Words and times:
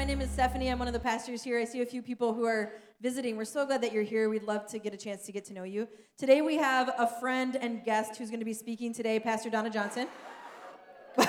My 0.00 0.06
name 0.06 0.22
is 0.22 0.30
Stephanie. 0.30 0.70
I'm 0.70 0.78
one 0.78 0.88
of 0.88 0.94
the 0.94 0.98
pastors 0.98 1.42
here. 1.42 1.58
I 1.58 1.66
see 1.66 1.82
a 1.82 1.86
few 1.86 2.00
people 2.00 2.32
who 2.32 2.46
are 2.46 2.72
visiting. 3.02 3.36
We're 3.36 3.44
so 3.44 3.66
glad 3.66 3.82
that 3.82 3.92
you're 3.92 4.02
here. 4.02 4.30
We'd 4.30 4.44
love 4.44 4.66
to 4.68 4.78
get 4.78 4.94
a 4.94 4.96
chance 4.96 5.26
to 5.26 5.32
get 5.32 5.44
to 5.44 5.52
know 5.52 5.64
you. 5.64 5.86
Today 6.16 6.40
we 6.40 6.56
have 6.56 6.90
a 6.96 7.06
friend 7.06 7.54
and 7.54 7.84
guest 7.84 8.16
who's 8.16 8.30
going 8.30 8.40
to 8.40 8.46
be 8.46 8.54
speaking 8.54 8.94
today, 8.94 9.20
Pastor 9.20 9.50
Donna 9.50 9.68
Johnson. 9.68 10.08
and 11.18 11.28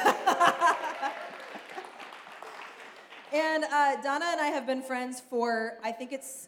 uh, 3.65 4.01
Donna 4.01 4.27
and 4.29 4.39
I 4.39 4.51
have 4.53 4.65
been 4.65 4.81
friends 4.81 5.21
for, 5.29 5.73
I 5.83 5.91
think 5.91 6.13
it's 6.13 6.47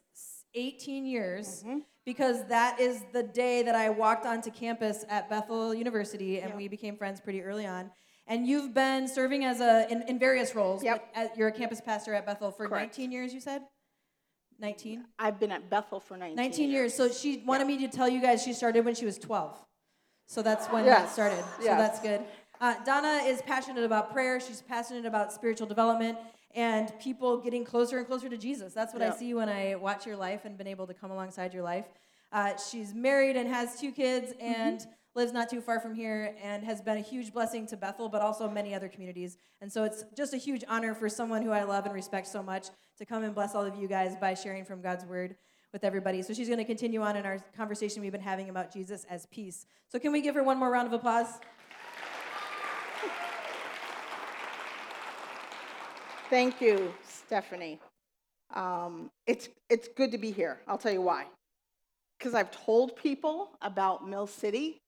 18 0.55 1.05
years. 1.05 1.61
Mm-hmm. 1.67 1.79
Because 2.05 2.47
that 2.47 2.79
is 2.79 3.03
the 3.11 3.23
day 3.23 3.63
that 3.63 3.75
I 3.75 3.89
walked 3.89 4.25
onto 4.25 4.49
campus 4.49 5.03
at 5.09 5.29
Bethel 5.29 5.73
University, 5.73 6.39
and 6.39 6.51
yep. 6.51 6.57
we 6.57 6.69
became 6.69 6.95
friends 6.95 7.19
pretty 7.19 7.41
early 7.41 7.65
on. 7.65 7.91
And 8.25 8.47
you've 8.47 8.73
been 8.73 9.07
serving 9.07 9.43
as 9.43 9.59
a 9.59 9.87
in, 9.89 10.03
in 10.03 10.17
various 10.19 10.55
roles. 10.55 10.83
Yep. 10.83 11.11
As, 11.13 11.29
you're 11.37 11.49
a 11.49 11.51
campus 11.51 11.81
pastor 11.81 12.13
at 12.13 12.25
Bethel 12.25 12.51
for 12.51 12.67
Correct. 12.67 12.97
19 12.97 13.11
years. 13.11 13.33
You 13.33 13.41
said. 13.41 13.63
19? 14.59 15.03
I've 15.19 15.39
been 15.39 15.51
at 15.51 15.69
Bethel 15.69 15.99
for 15.99 16.15
19, 16.15 16.35
19 16.35 16.69
years. 16.69 16.93
So 16.93 17.11
she 17.11 17.43
wanted 17.45 17.67
me 17.67 17.77
to 17.79 17.87
tell 17.87 18.07
you 18.07 18.21
guys 18.21 18.43
she 18.43 18.53
started 18.53 18.85
when 18.85 18.95
she 18.95 19.05
was 19.05 19.17
12. 19.17 19.57
So 20.27 20.41
that's 20.41 20.67
when 20.67 20.85
yes. 20.85 21.01
that 21.01 21.11
started. 21.11 21.43
So 21.59 21.65
yes. 21.65 21.79
that's 21.79 21.99
good. 21.99 22.21
Uh, 22.61 22.75
Donna 22.85 23.23
is 23.25 23.41
passionate 23.41 23.83
about 23.83 24.13
prayer. 24.13 24.39
She's 24.39 24.61
passionate 24.61 25.05
about 25.05 25.33
spiritual 25.33 25.67
development 25.67 26.17
and 26.55 26.97
people 26.99 27.37
getting 27.37 27.65
closer 27.65 27.97
and 27.97 28.07
closer 28.07 28.29
to 28.29 28.37
Jesus. 28.37 28.73
That's 28.73 28.93
what 28.93 29.01
yep. 29.01 29.13
I 29.13 29.17
see 29.17 29.33
when 29.33 29.49
I 29.49 29.75
watch 29.75 30.05
your 30.05 30.15
life 30.15 30.45
and 30.45 30.57
been 30.57 30.67
able 30.67 30.87
to 30.87 30.93
come 30.93 31.11
alongside 31.11 31.53
your 31.53 31.63
life. 31.63 31.85
Uh, 32.31 32.53
she's 32.55 32.93
married 32.93 33.35
and 33.35 33.49
has 33.49 33.79
two 33.79 33.91
kids 33.91 34.33
mm-hmm. 34.33 34.45
and 34.45 34.79
mm-hmm. 34.79 34.91
Lives 35.15 35.31
not 35.31 35.49
too 35.49 35.61
far 35.61 35.79
from 35.79 35.93
here 35.93 36.35
and 36.41 36.63
has 36.63 36.81
been 36.81 36.97
a 36.97 37.01
huge 37.01 37.33
blessing 37.33 37.67
to 37.67 37.77
Bethel, 37.77 38.09
but 38.09 38.21
also 38.21 38.49
many 38.49 38.73
other 38.73 38.87
communities. 38.87 39.37
And 39.61 39.71
so 39.71 39.83
it's 39.83 40.03
just 40.17 40.33
a 40.33 40.37
huge 40.37 40.63
honor 40.67 40.95
for 40.95 41.07
someone 41.07 41.41
who 41.41 41.51
I 41.51 41.63
love 41.63 41.85
and 41.85 41.93
respect 41.93 42.27
so 42.27 42.41
much 42.41 42.67
to 42.97 43.05
come 43.05 43.23
and 43.23 43.35
bless 43.35 43.55
all 43.55 43.63
of 43.63 43.75
you 43.75 43.87
guys 43.87 44.15
by 44.15 44.33
sharing 44.33 44.65
from 44.65 44.81
God's 44.81 45.05
word 45.05 45.35
with 45.71 45.83
everybody. 45.83 46.21
So 46.21 46.33
she's 46.33 46.47
going 46.47 46.59
to 46.59 46.65
continue 46.65 47.01
on 47.01 47.15
in 47.15 47.25
our 47.25 47.39
conversation 47.55 48.01
we've 48.01 48.11
been 48.11 48.21
having 48.21 48.49
about 48.49 48.71
Jesus 48.71 49.05
as 49.09 49.25
peace. 49.27 49.65
So 49.91 49.99
can 49.99 50.11
we 50.11 50.21
give 50.21 50.35
her 50.35 50.43
one 50.43 50.57
more 50.57 50.69
round 50.69 50.87
of 50.87 50.93
applause? 50.93 51.39
Thank 56.29 56.61
you, 56.61 56.93
Stephanie. 57.07 57.79
Um, 58.53 59.11
it's, 59.27 59.49
it's 59.69 59.87
good 59.87 60.11
to 60.11 60.17
be 60.17 60.31
here. 60.31 60.59
I'll 60.67 60.77
tell 60.77 60.93
you 60.93 61.01
why. 61.01 61.25
Because 62.17 62.33
I've 62.33 62.51
told 62.51 62.95
people 62.95 63.51
about 63.61 64.07
Mill 64.07 64.27
City. 64.27 64.81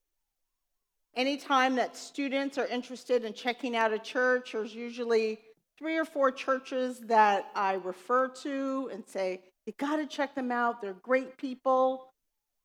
Anytime 1.16 1.76
that 1.76 1.96
students 1.96 2.58
are 2.58 2.68
interested 2.68 3.24
in 3.24 3.34
checking 3.34 3.76
out 3.76 3.94
a 3.94 4.00
church, 4.00 4.52
there's 4.52 4.76
usually 4.76 5.40
three 5.78 5.98
or 5.98 6.04
four 6.04 6.30
churches 6.30 7.00
that 7.02 7.50
I 7.56 7.74
refer 7.76 8.28
to 8.44 8.90
and 8.92 9.04
say, 9.08 9.42
you 9.66 9.74
got 9.78 9.96
to 9.98 10.06
check 10.06 10.36
them 10.36 10.52
out. 10.52 10.82
They're 10.82 10.94
great 10.94 11.38
people. 11.38 12.12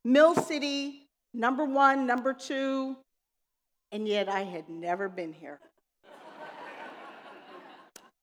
Mill 0.04 0.34
City, 0.34 1.08
number 1.32 1.64
one, 1.64 2.06
number 2.06 2.32
two, 2.32 2.96
and 3.92 4.08
yet 4.08 4.28
I 4.28 4.42
had 4.42 4.68
never 4.68 5.08
been 5.08 5.32
here. 5.32 5.60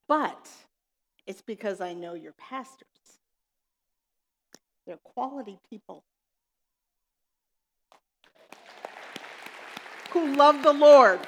but 0.09 0.49
it's 1.25 1.41
because 1.41 1.79
I 1.79 1.93
know 1.93 2.15
your 2.15 2.33
pastors. 2.33 2.87
They're 4.85 4.97
quality 4.97 5.59
people 5.69 6.03
who 10.11 10.35
love 10.35 10.63
the 10.63 10.73
Lord. 10.73 11.19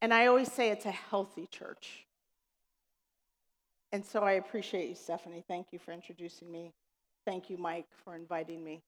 And 0.00 0.14
I 0.14 0.26
always 0.26 0.52
say 0.52 0.70
it's 0.70 0.86
a 0.86 0.90
healthy 0.90 1.46
church. 1.50 2.06
And 3.92 4.04
so 4.04 4.20
I 4.20 4.32
appreciate 4.32 4.88
you, 4.88 4.94
Stephanie. 4.94 5.44
Thank 5.48 5.68
you 5.72 5.78
for 5.78 5.92
introducing 5.92 6.50
me. 6.50 6.72
Thank 7.24 7.50
you, 7.50 7.58
Mike, 7.58 7.86
for 8.04 8.14
inviting 8.14 8.62
me. 8.62 8.82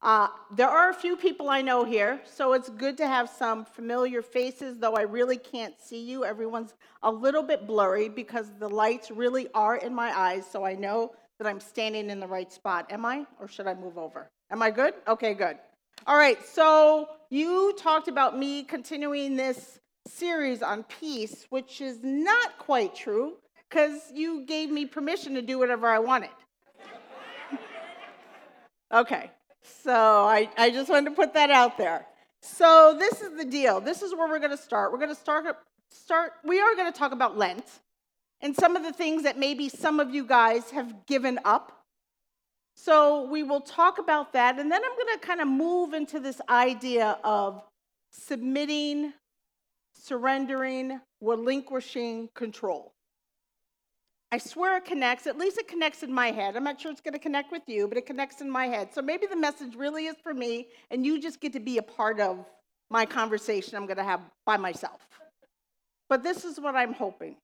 Uh, 0.00 0.28
there 0.50 0.68
are 0.68 0.90
a 0.90 0.94
few 0.94 1.16
people 1.16 1.48
I 1.48 1.62
know 1.62 1.84
here, 1.84 2.20
so 2.24 2.54
it's 2.54 2.68
good 2.68 2.96
to 2.96 3.06
have 3.06 3.28
some 3.28 3.64
familiar 3.64 4.20
faces, 4.20 4.78
though 4.78 4.94
I 4.94 5.02
really 5.02 5.36
can't 5.36 5.80
see 5.80 6.02
you. 6.02 6.24
Everyone's 6.24 6.74
a 7.04 7.10
little 7.10 7.42
bit 7.42 7.68
blurry 7.68 8.08
because 8.08 8.50
the 8.58 8.68
lights 8.68 9.12
really 9.12 9.46
are 9.54 9.76
in 9.76 9.94
my 9.94 10.16
eyes, 10.16 10.44
so 10.50 10.64
I 10.64 10.74
know 10.74 11.12
that 11.38 11.46
I'm 11.46 11.60
standing 11.60 12.10
in 12.10 12.18
the 12.18 12.26
right 12.26 12.52
spot. 12.52 12.90
Am 12.90 13.04
I? 13.04 13.26
Or 13.38 13.46
should 13.46 13.68
I 13.68 13.74
move 13.74 13.96
over? 13.96 14.28
Am 14.50 14.60
I 14.60 14.72
good? 14.72 14.94
Okay, 15.06 15.34
good. 15.34 15.56
All 16.04 16.16
right, 16.16 16.44
so 16.44 17.08
you 17.30 17.74
talked 17.78 18.08
about 18.08 18.36
me 18.36 18.64
continuing 18.64 19.36
this 19.36 19.78
series 20.08 20.60
on 20.60 20.82
peace, 20.82 21.46
which 21.50 21.80
is 21.80 22.00
not 22.02 22.58
quite 22.58 22.96
true 22.96 23.34
because 23.68 24.00
you 24.12 24.44
gave 24.44 24.68
me 24.68 24.84
permission 24.84 25.34
to 25.34 25.42
do 25.42 25.60
whatever 25.60 25.86
I 25.86 26.00
wanted. 26.00 26.30
okay, 28.92 29.30
so 29.62 29.94
I, 29.94 30.50
I 30.58 30.70
just 30.70 30.90
wanted 30.90 31.10
to 31.10 31.16
put 31.16 31.34
that 31.34 31.50
out 31.50 31.78
there. 31.78 32.04
So 32.40 32.96
this 32.98 33.20
is 33.20 33.36
the 33.36 33.44
deal. 33.44 33.80
This 33.80 34.02
is 34.02 34.12
where 34.12 34.28
we're 34.28 34.40
going 34.40 34.50
to 34.50 34.56
start. 34.56 34.90
We're 34.90 34.98
going 34.98 35.08
to 35.10 35.14
start, 35.14 35.56
start, 35.88 36.32
we 36.44 36.60
are 36.60 36.74
going 36.74 36.92
to 36.92 36.98
talk 36.98 37.12
about 37.12 37.38
Lent 37.38 37.64
and 38.40 38.56
some 38.56 38.74
of 38.74 38.82
the 38.82 38.92
things 38.92 39.22
that 39.22 39.38
maybe 39.38 39.68
some 39.68 40.00
of 40.00 40.12
you 40.12 40.26
guys 40.26 40.70
have 40.70 41.06
given 41.06 41.38
up. 41.44 41.81
So 42.74 43.28
we 43.30 43.42
will 43.42 43.60
talk 43.60 43.98
about 43.98 44.32
that, 44.32 44.58
and 44.58 44.70
then 44.70 44.80
I'm 44.84 44.96
going 44.96 45.18
to 45.18 45.26
kind 45.26 45.40
of 45.40 45.48
move 45.48 45.94
into 45.94 46.18
this 46.18 46.40
idea 46.48 47.18
of 47.22 47.62
submitting 48.10 49.12
surrendering, 50.02 51.00
relinquishing 51.20 52.28
control. 52.34 52.92
I 54.32 54.38
swear 54.38 54.78
it 54.78 54.84
connects. 54.84 55.26
At 55.26 55.38
least 55.38 55.58
it 55.58 55.68
connects 55.68 56.02
in 56.02 56.12
my 56.12 56.32
head. 56.32 56.56
I'm 56.56 56.64
not 56.64 56.80
sure 56.80 56.90
it's 56.90 57.00
going 57.00 57.12
to 57.12 57.20
connect 57.20 57.52
with 57.52 57.62
you, 57.66 57.86
but 57.86 57.98
it 57.98 58.06
connects 58.06 58.40
in 58.40 58.50
my 58.50 58.66
head. 58.66 58.92
So 58.92 59.02
maybe 59.02 59.26
the 59.26 59.36
message 59.36 59.74
really 59.76 60.06
is 60.06 60.16
for 60.22 60.34
me, 60.34 60.68
and 60.90 61.04
you 61.04 61.20
just 61.20 61.40
get 61.40 61.52
to 61.52 61.60
be 61.60 61.78
a 61.78 61.82
part 61.82 62.18
of 62.18 62.44
my 62.90 63.06
conversation 63.06 63.76
I'm 63.76 63.86
going 63.86 63.98
to 63.98 64.04
have 64.04 64.20
by 64.44 64.56
myself. 64.56 65.00
But 66.08 66.22
this 66.22 66.44
is 66.44 66.58
what 66.58 66.74
I'm 66.74 66.94
hoping 66.94 67.36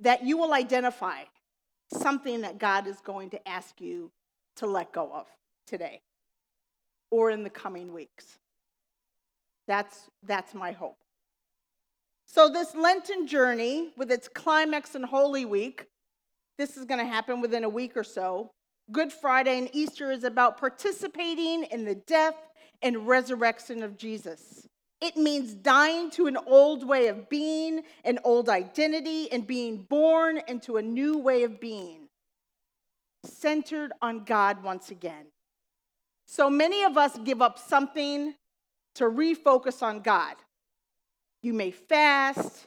that 0.00 0.24
you 0.24 0.38
will 0.38 0.54
identify 0.54 1.22
something 1.92 2.42
that 2.42 2.58
God 2.58 2.86
is 2.86 3.00
going 3.00 3.30
to 3.30 3.48
ask 3.48 3.80
you 3.80 4.10
to 4.56 4.66
let 4.66 4.92
go 4.92 5.10
of 5.12 5.26
today 5.66 6.00
or 7.10 7.30
in 7.30 7.42
the 7.42 7.50
coming 7.50 7.92
weeks. 7.92 8.38
That's, 9.66 10.10
that's 10.22 10.54
my 10.54 10.72
hope. 10.72 10.98
So, 12.26 12.50
this 12.50 12.74
Lenten 12.74 13.26
journey, 13.26 13.90
with 13.96 14.10
its 14.10 14.28
climax 14.28 14.94
in 14.94 15.02
Holy 15.02 15.46
Week, 15.46 15.86
this 16.58 16.76
is 16.76 16.84
going 16.84 17.00
to 17.00 17.06
happen 17.06 17.40
within 17.40 17.64
a 17.64 17.68
week 17.68 17.96
or 17.96 18.04
so. 18.04 18.50
Good 18.92 19.12
Friday 19.12 19.58
and 19.58 19.70
Easter 19.72 20.10
is 20.10 20.24
about 20.24 20.58
participating 20.58 21.64
in 21.64 21.84
the 21.84 21.94
death 21.94 22.36
and 22.82 23.06
resurrection 23.06 23.82
of 23.82 23.96
Jesus. 23.96 24.66
It 25.00 25.16
means 25.16 25.54
dying 25.54 26.10
to 26.12 26.26
an 26.26 26.36
old 26.46 26.86
way 26.86 27.06
of 27.06 27.28
being, 27.28 27.82
an 28.04 28.18
old 28.24 28.48
identity, 28.48 29.30
and 29.30 29.46
being 29.46 29.78
born 29.82 30.40
into 30.48 30.76
a 30.76 30.82
new 30.82 31.18
way 31.18 31.44
of 31.44 31.60
being, 31.60 32.08
centered 33.24 33.92
on 34.02 34.24
God 34.24 34.62
once 34.62 34.90
again. 34.90 35.26
So 36.26 36.50
many 36.50 36.82
of 36.82 36.98
us 36.98 37.16
give 37.18 37.40
up 37.40 37.58
something 37.58 38.34
to 38.96 39.04
refocus 39.04 39.82
on 39.82 40.00
God. 40.00 40.34
You 41.42 41.52
may 41.52 41.70
fast, 41.70 42.66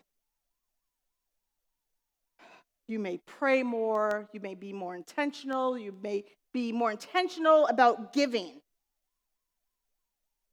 you 2.88 2.98
may 2.98 3.18
pray 3.18 3.62
more, 3.62 4.30
you 4.32 4.40
may 4.40 4.56
be 4.56 4.72
more 4.72 4.96
intentional, 4.96 5.78
you 5.78 5.94
may 6.02 6.24
be 6.54 6.72
more 6.72 6.92
intentional 6.92 7.68
about 7.68 8.14
giving 8.14 8.61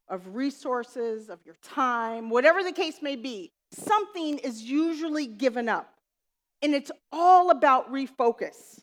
of 0.08 0.34
resources, 0.34 1.28
of 1.28 1.38
your 1.44 1.56
time, 1.62 2.30
whatever 2.30 2.62
the 2.62 2.72
case 2.72 3.00
may 3.02 3.16
be. 3.16 3.52
Something 3.70 4.38
is 4.38 4.62
usually 4.62 5.26
given 5.26 5.68
up, 5.68 5.92
and 6.62 6.74
it's 6.74 6.90
all 7.12 7.50
about 7.50 7.92
refocus. 7.92 8.80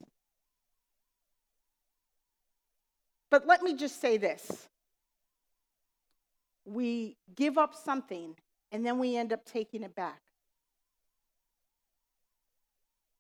But 3.32 3.48
let 3.48 3.64
me 3.64 3.76
just 3.76 4.00
say 4.00 4.18
this 4.18 4.68
we 6.66 7.16
give 7.36 7.58
up 7.58 7.76
something 7.76 8.36
and 8.72 8.86
then 8.86 9.00
we 9.00 9.16
end 9.16 9.32
up 9.32 9.46
taking 9.46 9.84
it 9.84 9.96
back. 9.96 10.22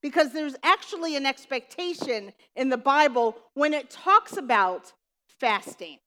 Because 0.01 0.33
there's 0.33 0.55
actually 0.63 1.15
an 1.15 1.25
expectation 1.25 2.31
in 2.55 2.69
the 2.69 2.77
Bible 2.77 3.37
when 3.53 3.73
it 3.73 3.89
talks 3.89 4.37
about 4.37 4.93
fasting. 5.39 5.97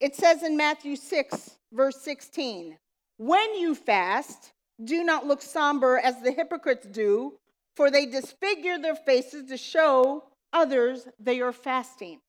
It 0.00 0.14
says 0.14 0.42
in 0.42 0.56
Matthew 0.56 0.96
6, 0.96 1.58
verse 1.72 2.00
16, 2.02 2.76
When 3.16 3.54
you 3.54 3.74
fast, 3.74 4.52
do 4.82 5.04
not 5.04 5.26
look 5.26 5.40
somber 5.40 5.98
as 5.98 6.20
the 6.20 6.32
hypocrites 6.32 6.86
do, 6.86 7.34
for 7.76 7.90
they 7.90 8.06
disfigure 8.06 8.78
their 8.78 8.96
faces 8.96 9.48
to 9.48 9.56
show 9.56 10.24
others 10.52 11.06
they 11.18 11.40
are 11.40 11.52
fasting. 11.52 12.20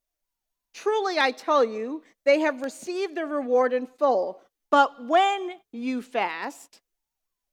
Truly, 0.73 1.19
I 1.19 1.31
tell 1.31 1.63
you, 1.63 2.03
they 2.25 2.41
have 2.41 2.61
received 2.61 3.15
their 3.15 3.27
reward 3.27 3.73
in 3.73 3.87
full. 3.87 4.41
But 4.71 5.05
when 5.07 5.51
you 5.71 6.01
fast, 6.01 6.81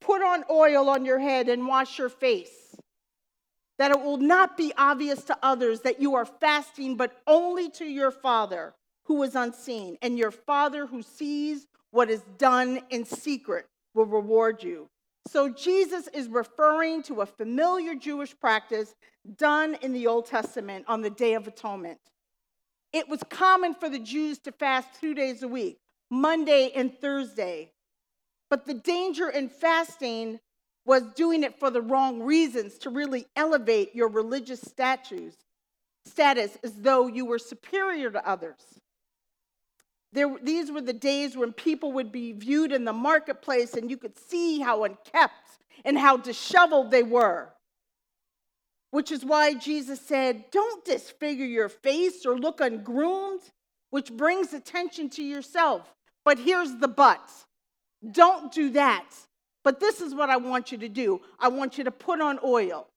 Put 0.03 0.21
on 0.21 0.45
oil 0.51 0.89
on 0.89 1.05
your 1.05 1.21
head 1.21 1.49
and 1.49 1.67
wash 1.67 1.97
your 1.97 2.09
face, 2.09 2.77
that 3.79 3.93
it 3.93 4.01
will 4.01 4.17
not 4.17 4.57
be 4.57 4.73
obvious 4.77 5.23
to 5.25 5.39
others 5.43 5.83
that 5.83 6.01
you 6.01 6.17
are 6.17 6.25
fasting, 6.25 6.97
but 6.97 7.23
only 7.27 7.71
to 7.71 7.85
your 7.85 8.11
Father 8.11 8.75
who 9.05 9.23
is 9.23 9.35
unseen. 9.35 9.99
And 10.03 10.19
your 10.19 10.31
Father 10.31 10.87
who 10.87 11.03
sees 11.03 11.67
what 11.91 12.11
is 12.11 12.23
done 12.39 12.81
in 12.91 13.05
secret 13.05 13.67
will 13.95 14.07
reward 14.07 14.63
you. 14.63 14.89
So 15.29 15.49
Jesus 15.49 16.09
is 16.09 16.29
referring 16.29 17.03
to 17.05 17.21
a 17.21 17.27
familiar 17.27 17.95
Jewish 17.95 18.39
practice 18.39 18.95
done 19.37 19.77
in 19.81 19.93
the 19.93 20.07
Old 20.07 20.27
Testament 20.27 20.85
on 20.89 21.03
the 21.03 21.11
Day 21.11 21.35
of 21.35 21.47
Atonement. 21.47 21.99
It 22.93 23.09
was 23.09 23.23
common 23.31 23.75
for 23.75 23.89
the 23.89 23.99
Jews 23.99 24.39
to 24.41 24.53
fast 24.53 24.89
two 25.01 25.15
days 25.15 25.43
a 25.43 25.49
week, 25.49 25.79
Monday 26.11 26.73
and 26.75 26.93
Thursday. 26.93 27.71
But 28.51 28.67
the 28.67 28.75
danger 28.75 29.31
in 29.31 29.49
fasting 29.49 30.41
was 30.85 31.03
doing 31.15 31.45
it 31.45 31.59
for 31.59 31.71
the 31.71 31.81
wrong 31.81 32.23
reasons 32.23 32.77
to 32.79 32.91
really 32.91 33.27
elevate 33.37 33.95
your 33.95 34.09
religious 34.09 34.61
statues, 34.61 35.35
status 36.05 36.59
as 36.65 36.75
though 36.75 37.07
you 37.07 37.25
were 37.25 37.39
superior 37.39 38.11
to 38.11 38.29
others. 38.29 38.81
There, 40.13 40.37
these 40.43 40.71
were 40.71 40.83
the 40.83 40.93
days 40.93 41.37
when 41.37 41.53
people 41.53 41.93
would 41.93 42.13
be 42.13 42.33
viewed 42.33 42.73
in 42.73 42.85
the 42.85 42.93
marketplace 42.93 43.75
and 43.75 43.91
you 43.91 43.97
could 43.97 44.19
see 44.19 44.61
how 44.61 44.85
unkept 44.85 45.59
and 45.85 45.99
how 45.99 46.19
disheveled 46.19 46.91
they 46.91 47.03
were. 47.03 47.49
Which 48.91 49.11
is 49.11 49.25
why 49.25 49.55
Jesus 49.55 50.01
said, 50.01 50.45
Don't 50.51 50.85
disfigure 50.85 51.47
your 51.47 51.71
face 51.71 52.27
or 52.27 52.39
look 52.39 52.61
ungroomed, 52.61 53.41
which 53.91 54.13
brings 54.13 54.53
attention 54.53 55.09
to 55.11 55.25
yourself. 55.25 55.95
But 56.25 56.39
here's 56.39 56.77
the 56.77 56.89
but 56.89 57.31
don't 58.11 58.53
do 58.53 58.71
that. 58.71 59.09
But 59.65 59.79
this 59.79 60.01
is 60.01 60.13
what 60.15 60.29
I 60.29 60.37
want 60.37 60.73
you 60.73 60.79
to 60.79 60.89
do 60.89 61.21
I 61.39 61.49
want 61.49 61.79
you 61.79 61.85
to 61.85 61.91
put 61.91 62.21
on 62.21 62.39
oil, 62.45 62.89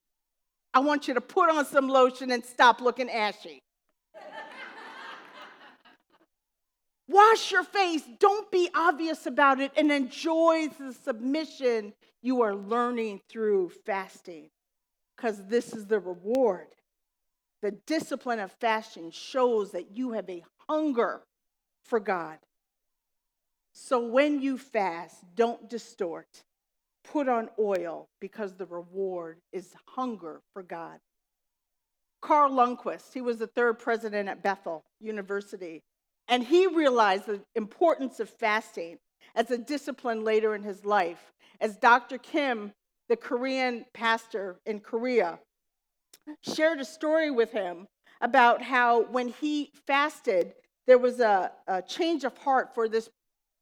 I 0.73 0.79
want 0.79 1.07
you 1.07 1.13
to 1.13 1.21
put 1.21 1.49
on 1.49 1.65
some 1.65 1.87
lotion 1.87 2.31
and 2.31 2.43
stop 2.43 2.81
looking 2.81 3.09
ashy. 3.09 3.61
Wash 7.07 7.51
your 7.51 7.63
face. 7.63 8.03
Don't 8.19 8.49
be 8.51 8.69
obvious 8.75 9.25
about 9.25 9.59
it 9.59 9.71
and 9.77 9.91
enjoy 9.91 10.69
the 10.79 10.93
submission 10.93 11.93
you 12.21 12.41
are 12.41 12.55
learning 12.55 13.21
through 13.29 13.69
fasting 13.85 14.49
because 15.15 15.45
this 15.47 15.73
is 15.73 15.85
the 15.85 15.99
reward. 15.99 16.67
The 17.61 17.71
discipline 17.71 18.39
of 18.39 18.51
fasting 18.51 19.11
shows 19.11 19.71
that 19.71 19.95
you 19.95 20.13
have 20.13 20.29
a 20.29 20.43
hunger 20.67 21.21
for 21.83 21.99
God. 21.99 22.39
So 23.73 24.07
when 24.07 24.41
you 24.41 24.57
fast, 24.57 25.17
don't 25.35 25.69
distort. 25.69 26.43
Put 27.03 27.27
on 27.29 27.49
oil 27.59 28.09
because 28.19 28.55
the 28.55 28.65
reward 28.65 29.41
is 29.51 29.75
hunger 29.85 30.41
for 30.53 30.63
God. 30.63 30.99
Carl 32.21 32.51
Lundquist, 32.51 33.13
he 33.13 33.21
was 33.21 33.37
the 33.37 33.47
third 33.47 33.77
president 33.77 34.27
at 34.27 34.41
Bethel 34.41 34.83
University, 34.99 35.83
and 36.27 36.43
he 36.43 36.67
realized 36.67 37.27
the 37.27 37.41
importance 37.55 38.19
of 38.19 38.29
fasting 38.29 38.97
as 39.35 39.51
a 39.51 39.57
discipline 39.57 40.23
later 40.23 40.55
in 40.55 40.63
his 40.63 40.85
life. 40.85 41.33
As 41.61 41.77
Dr. 41.77 42.17
Kim, 42.17 42.73
the 43.09 43.15
Korean 43.15 43.85
pastor 43.93 44.59
in 44.65 44.79
Korea, 44.79 45.39
shared 46.41 46.79
a 46.79 46.85
story 46.85 47.31
with 47.31 47.51
him 47.51 47.87
about 48.21 48.61
how 48.61 49.03
when 49.03 49.29
he 49.29 49.71
fasted, 49.85 50.53
there 50.87 50.97
was 50.97 51.19
a, 51.19 51.51
a 51.67 51.81
change 51.81 52.23
of 52.23 52.37
heart 52.37 52.73
for 52.73 52.87
this 52.87 53.09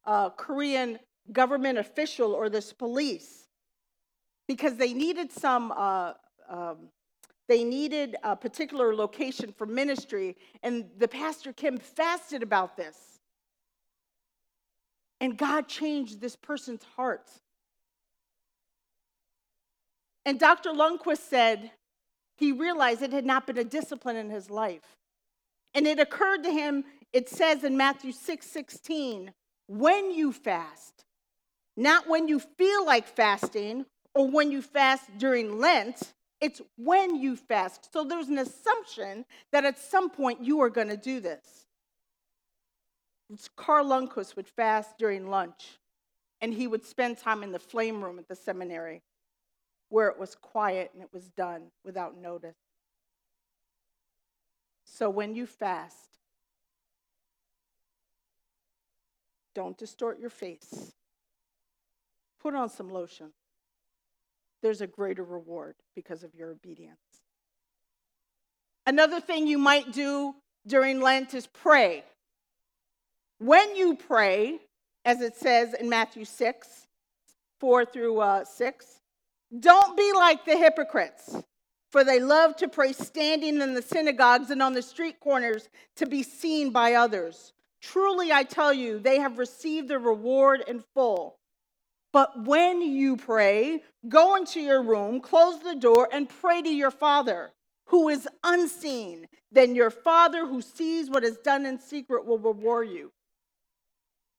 uh, 0.06 0.30
Korean 0.30 1.00
government 1.31 1.77
official 1.77 2.33
or 2.33 2.50
this 2.50 2.74
police 2.74 3.48
because 4.48 4.75
they 4.75 4.94
needed 4.94 5.31
some 5.31 5.71
uh, 5.75 6.13
um, 6.50 6.89
they 7.54 7.64
needed 7.64 8.16
a 8.24 8.36
particular 8.36 8.96
location 8.96 9.54
for 9.56 9.68
ministry, 9.68 10.36
and 10.64 10.90
the 10.98 11.08
pastor 11.08 11.54
Kim 11.54 11.78
fasted 11.78 12.42
about 12.42 12.76
this. 12.76 12.98
And 15.22 15.38
God 15.38 15.68
changed 15.68 16.20
this 16.20 16.36
person's 16.36 16.84
heart. 16.96 17.30
And 20.26 20.40
Dr. 20.40 20.72
Lundquist 20.72 21.30
said 21.30 21.70
he 22.38 22.52
realized 22.52 23.04
it 23.04 23.14
had 23.14 23.24
not 23.24 23.46
been 23.46 23.60
a 23.60 23.64
discipline 23.64 24.16
in 24.16 24.32
his 24.32 24.50
life. 24.50 24.98
And 25.76 25.86
it 25.86 26.00
occurred 26.00 26.44
to 26.46 26.50
him, 26.50 26.84
it 27.14 27.30
says 27.30 27.64
in 27.64 27.78
Matthew 27.78 28.14
6 28.14 28.48
16, 28.48 29.32
when 29.68 30.10
you 30.10 30.32
fast, 30.32 31.06
not 31.78 32.10
when 32.10 32.28
you 32.28 32.40
feel 32.40 32.84
like 32.84 33.06
fasting 33.06 33.86
or 34.16 34.28
when 34.28 34.50
you 34.50 34.64
fast 34.64 35.04
during 35.20 35.60
Lent, 35.60 36.14
it's 36.44 36.62
when 36.75 37.16
you 37.16 37.38
fast. 37.38 37.94
So 37.94 38.04
there's 38.04 38.28
an 38.28 38.38
assumption 38.38 39.24
that 39.54 39.63
at 39.63 39.80
some 39.80 40.10
point 40.10 40.44
you 40.44 40.60
are 40.60 40.69
going 40.69 40.90
to 40.90 40.98
do 40.98 41.22
this. 41.22 41.68
Carl 43.56 43.86
Lundquist 43.86 44.36
would 44.36 44.50
fast 44.50 44.98
during 44.98 45.30
lunch, 45.30 45.80
and 46.42 46.54
he 46.54 46.68
would 46.68 46.86
spend 46.86 47.18
time 47.18 47.44
in 47.44 47.54
the 47.54 47.60
flame 47.60 48.04
room 48.04 48.19
at 48.19 48.28
the 48.28 48.36
seminary 48.36 49.01
where 49.88 50.10
it 50.10 50.19
was 50.19 50.36
quiet 50.36 50.92
and 50.94 51.01
it 51.01 51.10
was 51.13 51.30
done 51.30 51.68
without 51.86 52.18
notice. 52.18 52.57
So 54.84 55.10
when 55.10 55.36
you 55.36 55.45
fast, 55.45 56.10
don't 59.56 59.78
distort 59.78 60.19
your 60.19 60.30
face. 60.30 60.92
Put 62.42 62.54
on 62.54 62.69
some 62.69 62.90
lotion 62.90 63.31
there's 64.63 64.81
a 64.81 64.88
greater 64.88 65.24
reward 65.24 65.75
because 65.94 66.24
of 66.24 66.33
your 66.33 66.50
obedience. 66.50 66.98
Another 68.88 69.19
thing 69.19 69.45
you 69.45 69.60
might 69.60 69.92
do 69.92 70.33
during 70.65 71.01
Lent 71.01 71.33
is 71.33 71.48
pray. 71.48 72.04
When 73.39 73.75
you 73.75 73.95
pray, 73.95 74.60
as 75.06 75.21
it 75.21 75.36
says 75.36 75.74
in 75.74 75.89
Matthew 75.89 76.25
6, 76.25 76.88
4 77.60 77.86
through 77.86 78.19
uh, 78.19 78.45
6, 78.45 78.86
don't 79.60 79.95
be 79.98 80.12
like 80.13 80.45
the 80.45 80.57
hypocrites, 80.57 81.36
for 81.92 82.04
they 82.04 82.19
love 82.19 82.56
to 82.57 82.68
pray 82.68 82.94
standing 82.94 83.62
in 83.62 83.74
the 83.74 83.81
synagogues 83.81 84.50
and 84.50 84.63
on 84.63 84.74
the 84.74 84.81
street 84.81 85.19
corners 85.19 85.69
to 85.97 86.06
be 86.06 86.23
seen 86.23 86.71
by 86.71 86.94
others. 86.94 87.54
Truly, 87.81 88.31
I 88.31 88.44
tell 88.44 88.73
you, 88.73 88.97
they 88.97 89.19
have 89.19 89.38
received 89.38 89.90
their 89.90 89.99
reward 89.99 90.64
in 90.68 90.81
full. 90.94 91.38
But 92.14 92.46
when 92.46 92.82
you 92.82 93.18
pray, 93.18 93.82
go 94.08 94.36
into 94.36 94.62
your 94.62 94.84
room, 94.84 95.20
close 95.20 95.60
the 95.60 95.76
door, 95.76 96.08
and 96.14 96.30
pray 96.30 96.62
to 96.62 96.70
your 96.70 96.92
Father 96.92 97.52
who 97.88 98.08
is 98.08 98.28
unseen. 98.44 99.28
Then 99.52 99.76
your 99.76 99.90
Father 99.90 100.46
who 100.46 100.62
sees 100.62 101.10
what 101.10 101.24
is 101.24 101.38
done 101.38 101.66
in 101.66 101.80
secret 101.80 102.26
will 102.26 102.38
reward 102.38 102.90
you. 102.90 103.12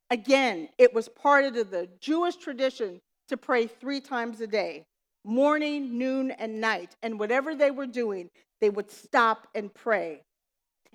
Again, 0.08 0.68
it 0.78 0.94
was 0.94 1.08
part 1.08 1.44
of 1.44 1.54
the 1.54 1.88
Jewish 2.00 2.36
tradition 2.36 3.00
to 3.28 3.36
pray 3.36 3.66
three 3.66 4.00
times 4.00 4.40
a 4.40 4.46
day 4.46 4.86
morning, 5.26 5.96
noon, 5.96 6.30
and 6.30 6.60
night. 6.60 6.94
And 7.02 7.18
whatever 7.18 7.54
they 7.54 7.70
were 7.70 7.86
doing, 7.86 8.28
they 8.60 8.70
would 8.70 8.90
stop 8.90 9.48
and 9.54 9.72
pray. 9.72 10.22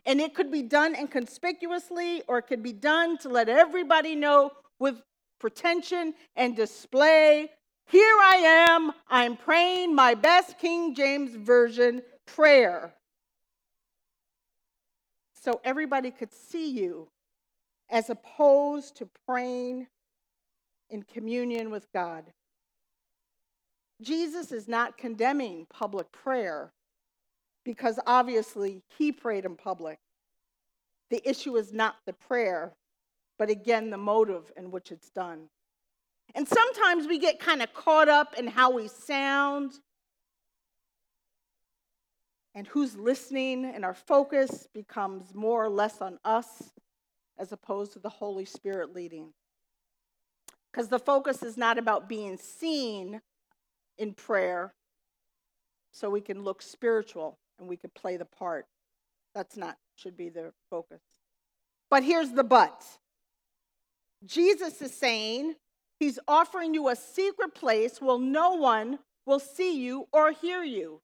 And 0.06 0.22
it 0.22 0.36
could 0.36 0.52
be 0.52 0.62
done 0.62 0.96
inconspicuously, 0.96 2.24
or 2.28 2.38
it 2.38 2.44
could 2.44 2.64
be 2.64 2.72
done 2.72 3.18
to 3.20 3.30
let 3.30 3.50
everybody 3.50 4.16
know 4.16 4.52
with 4.80 5.02
pretension 5.40 6.14
and 6.36 6.56
display. 6.56 7.50
Here 7.88 8.16
I 8.22 8.68
am, 8.70 8.92
I'm 9.10 9.36
praying 9.36 9.96
my 9.96 10.14
best 10.14 10.60
King 10.60 10.94
James 10.94 11.36
Version 11.36 12.02
prayer. 12.26 12.94
So 15.42 15.62
everybody 15.64 16.12
could 16.12 16.34
see 16.34 16.70
you, 16.70 17.08
as 17.90 18.10
opposed 18.10 18.98
to 18.98 19.10
praying 19.26 19.88
in 20.90 21.04
communion 21.04 21.72
with 21.72 21.92
God. 21.94 22.26
Jesus 24.02 24.52
is 24.52 24.68
not 24.68 24.98
condemning 24.98 25.66
public 25.70 26.12
prayer 26.12 26.72
because 27.66 28.00
obviously 28.06 28.82
he 28.98 29.12
prayed 29.12 29.46
in 29.46 29.56
public. 29.56 30.00
The 31.10 31.28
issue 31.28 31.56
is 31.58 31.74
not 31.74 31.96
the 32.06 32.14
prayer, 32.14 32.74
but 33.40 33.50
again, 33.50 33.90
the 33.90 33.98
motive 33.98 34.52
in 34.58 34.70
which 34.70 34.92
it's 34.92 35.10
done. 35.10 35.48
And 36.36 36.48
sometimes 36.48 37.08
we 37.08 37.18
get 37.18 37.40
kind 37.40 37.64
of 37.64 37.74
caught 37.74 38.10
up 38.10 38.36
in 38.38 38.46
how 38.46 38.72
we 38.72 38.88
sound 38.90 39.72
and 42.54 42.68
who's 42.68 42.98
listening, 42.98 43.64
and 43.66 43.86
our 43.86 43.94
focus 43.94 44.68
becomes 44.74 45.34
more 45.34 45.64
or 45.64 45.70
less 45.70 46.02
on 46.02 46.20
us 46.26 46.72
as 47.38 47.52
opposed 47.54 47.94
to 47.94 48.00
the 48.00 48.10
Holy 48.10 48.44
Spirit 48.44 48.94
leading. 48.94 49.30
Because 50.72 50.90
the 50.90 51.00
focus 51.00 51.42
is 51.42 51.56
not 51.56 51.78
about 51.78 52.10
being 52.10 52.38
seen 52.38 53.22
in 53.98 54.14
prayer 54.14 54.74
so 55.92 56.10
we 56.10 56.22
can 56.22 56.44
look 56.44 56.62
spiritual 56.62 57.40
and 57.58 57.70
we 57.70 57.78
can 57.78 57.92
play 57.96 58.18
the 58.18 58.26
part. 58.26 58.66
That's 59.34 59.56
not 59.56 59.78
should 59.96 60.18
be 60.18 60.30
the 60.30 60.52
focus. 60.70 61.02
But 61.90 62.04
here's 62.04 62.32
the 62.32 62.44
but. 62.44 62.86
Jesus 64.26 64.82
is 64.82 64.94
saying 64.94 65.56
He's 66.00 66.20
offering 66.28 66.74
you 66.74 66.88
a 66.88 66.96
secret 66.96 67.54
place 67.54 68.02
where 68.02 68.18
no 68.18 68.54
one 68.54 69.00
will 69.26 69.40
see 69.40 69.80
you 69.80 70.08
or 70.14 70.32
hear 70.32 70.64
you. 70.64 71.02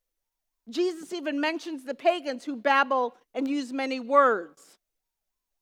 Jesus 0.69 1.13
even 1.13 1.39
mentions 1.39 1.83
the 1.83 1.93
pagans 1.93 2.45
who 2.45 2.55
babble 2.55 3.15
and 3.33 3.47
use 3.47 3.71
many 3.73 3.99
words, 3.99 4.79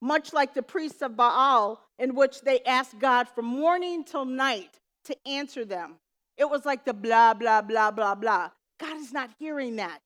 much 0.02 0.34
like 0.34 0.54
the 0.54 0.62
priests 0.62 1.02
of 1.02 1.18
Baal, 1.18 1.82
in 2.00 2.16
which 2.16 2.42
they 2.42 2.62
ask 2.62 2.98
God 3.00 3.28
from 3.28 3.46
morning 3.46 4.04
till 4.04 4.24
night 4.24 4.80
to 5.06 5.28
answer 5.28 5.66
them. 5.66 5.96
It 6.38 6.50
was 6.50 6.64
like 6.64 6.86
the 6.86 6.94
blah, 6.94 7.34
blah, 7.34 7.62
blah, 7.62 7.92
blah, 7.92 8.16
blah. 8.16 8.52
God 8.80 8.98
is 8.98 9.12
not 9.12 9.32
hearing 9.40 9.76
that. 9.78 10.02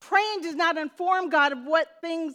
Praying 0.00 0.42
does 0.42 0.54
not 0.54 0.76
inform 0.76 1.30
God 1.30 1.52
of 1.52 1.64
what 1.64 1.88
things, 2.00 2.34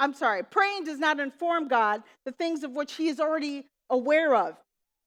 I'm 0.00 0.14
sorry, 0.14 0.42
praying 0.42 0.84
does 0.84 0.98
not 0.98 1.20
inform 1.20 1.68
God 1.68 2.02
the 2.24 2.32
things 2.32 2.64
of 2.64 2.72
which 2.72 2.94
He 2.94 3.08
is 3.08 3.20
already 3.20 3.66
aware 3.90 4.34
of. 4.34 4.56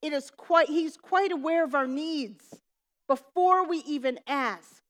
It 0.04 0.14
is 0.14 0.30
quite, 0.30 0.70
He's 0.70 0.96
quite 0.98 1.32
aware 1.32 1.64
of 1.64 1.74
our 1.74 1.88
needs 1.88 2.60
before 3.08 3.68
we 3.68 3.80
even 3.80 4.20
ask. 4.28 4.82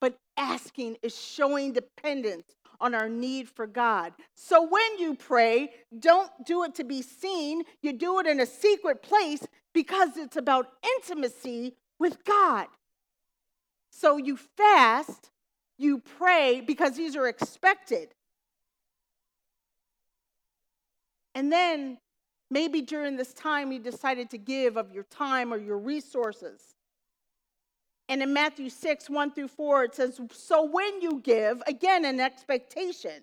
But 0.00 0.18
asking 0.38 0.96
is 1.02 1.14
showing 1.14 1.74
dependence 1.74 2.56
on 2.80 2.94
our 2.94 3.10
need 3.10 3.50
for 3.50 3.66
God. 3.66 4.14
So 4.34 4.66
when 4.66 4.98
you 4.98 5.14
pray, 5.14 5.72
don't 5.98 6.30
do 6.46 6.64
it 6.64 6.74
to 6.76 6.84
be 6.84 7.02
seen. 7.02 7.64
You 7.82 7.92
do 7.92 8.18
it 8.18 8.26
in 8.26 8.40
a 8.40 8.46
secret 8.46 9.02
place 9.02 9.46
because 9.74 10.16
it's 10.16 10.36
about 10.36 10.68
intimacy 10.96 11.74
with 11.98 12.24
God. 12.24 12.68
So 13.90 14.16
you 14.16 14.38
fast, 14.56 15.30
you 15.76 15.98
pray 15.98 16.62
because 16.62 16.96
these 16.96 17.14
are 17.14 17.28
expected. 17.28 18.14
And 21.34 21.52
then 21.52 21.98
maybe 22.50 22.82
during 22.82 23.16
this 23.16 23.32
time 23.32 23.72
you 23.72 23.78
decided 23.78 24.30
to 24.30 24.38
give 24.38 24.76
of 24.76 24.92
your 24.92 25.04
time 25.04 25.52
or 25.52 25.58
your 25.58 25.78
resources. 25.78 26.74
And 28.08 28.22
in 28.22 28.32
Matthew 28.32 28.70
6, 28.70 29.08
1 29.08 29.30
through 29.30 29.48
4, 29.48 29.84
it 29.84 29.94
says, 29.94 30.20
So 30.32 30.64
when 30.64 31.00
you 31.00 31.20
give, 31.20 31.62
again, 31.68 32.04
an 32.04 32.18
expectation, 32.18 33.22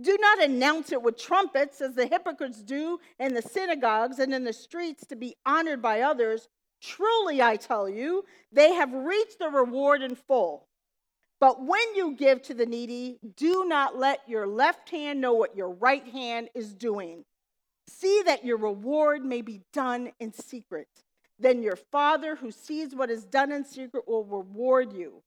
do 0.00 0.16
not 0.20 0.42
announce 0.42 0.92
it 0.92 1.02
with 1.02 1.18
trumpets 1.18 1.80
as 1.80 1.94
the 1.94 2.06
hypocrites 2.06 2.62
do 2.62 2.98
in 3.18 3.34
the 3.34 3.42
synagogues 3.42 4.18
and 4.18 4.34
in 4.34 4.44
the 4.44 4.52
streets 4.52 5.06
to 5.06 5.16
be 5.16 5.36
honored 5.46 5.82
by 5.82 6.02
others. 6.02 6.48
Truly, 6.80 7.42
I 7.42 7.56
tell 7.56 7.88
you, 7.88 8.24
they 8.52 8.72
have 8.74 8.92
reached 8.92 9.38
the 9.38 9.48
reward 9.48 10.02
in 10.02 10.14
full. 10.14 10.66
But 11.40 11.64
when 11.64 11.94
you 11.94 12.14
give 12.16 12.42
to 12.42 12.54
the 12.54 12.66
needy, 12.66 13.18
do 13.36 13.64
not 13.66 13.96
let 13.96 14.28
your 14.28 14.46
left 14.46 14.90
hand 14.90 15.20
know 15.20 15.34
what 15.34 15.56
your 15.56 15.70
right 15.70 16.06
hand 16.06 16.48
is 16.54 16.74
doing. 16.74 17.24
See 17.88 18.22
that 18.26 18.44
your 18.44 18.58
reward 18.58 19.24
may 19.24 19.42
be 19.42 19.62
done 19.72 20.12
in 20.20 20.32
secret 20.32 20.88
then 21.38 21.62
your 21.62 21.76
Father 21.76 22.36
who 22.36 22.50
sees 22.50 22.94
what 22.94 23.10
is 23.10 23.24
done 23.24 23.52
in 23.52 23.64
secret 23.64 24.08
will 24.08 24.24
reward 24.24 24.92
you. 24.92 25.22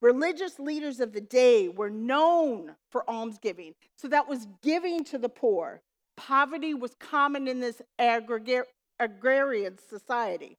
Religious 0.00 0.58
leaders 0.58 0.98
of 0.98 1.12
the 1.12 1.20
day 1.20 1.68
were 1.68 1.90
known 1.90 2.74
for 2.90 3.08
almsgiving, 3.08 3.74
so 3.96 4.08
that 4.08 4.28
was 4.28 4.48
giving 4.62 5.04
to 5.04 5.18
the 5.18 5.28
poor. 5.28 5.82
Poverty 6.16 6.74
was 6.74 6.94
common 6.98 7.46
in 7.46 7.60
this 7.60 7.80
agrarian 7.98 9.78
society. 9.78 10.58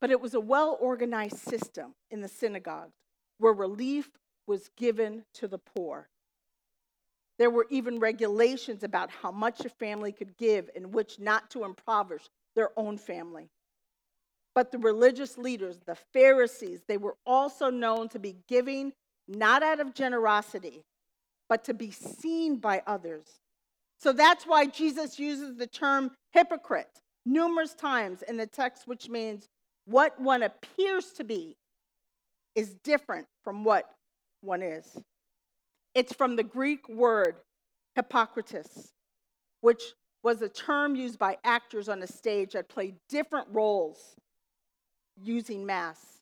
But 0.00 0.10
it 0.10 0.20
was 0.20 0.34
a 0.34 0.40
well 0.40 0.76
organized 0.78 1.38
system 1.38 1.94
in 2.10 2.20
the 2.20 2.28
synagogues 2.28 2.96
where 3.38 3.52
relief 3.52 4.10
was 4.46 4.68
given 4.76 5.24
to 5.34 5.48
the 5.48 5.58
poor. 5.58 6.08
There 7.38 7.50
were 7.50 7.66
even 7.70 7.98
regulations 7.98 8.82
about 8.82 9.10
how 9.10 9.30
much 9.30 9.64
a 9.64 9.68
family 9.68 10.12
could 10.12 10.36
give 10.36 10.70
and 10.74 10.94
which 10.94 11.18
not 11.18 11.50
to 11.50 11.64
impoverish 11.64 12.28
their 12.54 12.70
own 12.76 12.96
family. 12.96 13.50
But 14.54 14.72
the 14.72 14.78
religious 14.78 15.36
leaders, 15.36 15.78
the 15.84 15.96
Pharisees, 16.14 16.80
they 16.88 16.96
were 16.96 17.16
also 17.26 17.68
known 17.68 18.08
to 18.10 18.18
be 18.18 18.36
giving 18.48 18.92
not 19.28 19.62
out 19.62 19.80
of 19.80 19.92
generosity, 19.92 20.84
but 21.48 21.64
to 21.64 21.74
be 21.74 21.90
seen 21.90 22.56
by 22.56 22.82
others. 22.86 23.40
So 23.98 24.12
that's 24.12 24.44
why 24.44 24.66
Jesus 24.66 25.18
uses 25.18 25.56
the 25.56 25.66
term 25.66 26.12
hypocrite 26.32 27.00
numerous 27.26 27.74
times 27.74 28.22
in 28.22 28.36
the 28.36 28.46
text, 28.46 28.86
which 28.86 29.08
means 29.08 29.48
what 29.84 30.18
one 30.20 30.42
appears 30.42 31.12
to 31.12 31.24
be 31.24 31.56
is 32.54 32.74
different 32.82 33.26
from 33.44 33.64
what 33.64 33.90
one 34.40 34.62
is. 34.62 34.96
It's 35.96 36.12
from 36.12 36.36
the 36.36 36.42
Greek 36.42 36.86
word 36.90 37.36
hypocritus, 37.94 38.92
which 39.62 39.82
was 40.22 40.42
a 40.42 40.48
term 40.50 40.94
used 40.94 41.18
by 41.18 41.38
actors 41.42 41.88
on 41.88 42.02
a 42.02 42.06
stage 42.06 42.52
that 42.52 42.68
played 42.68 42.96
different 43.08 43.48
roles 43.50 44.14
using 45.22 45.64
masks. 45.64 46.20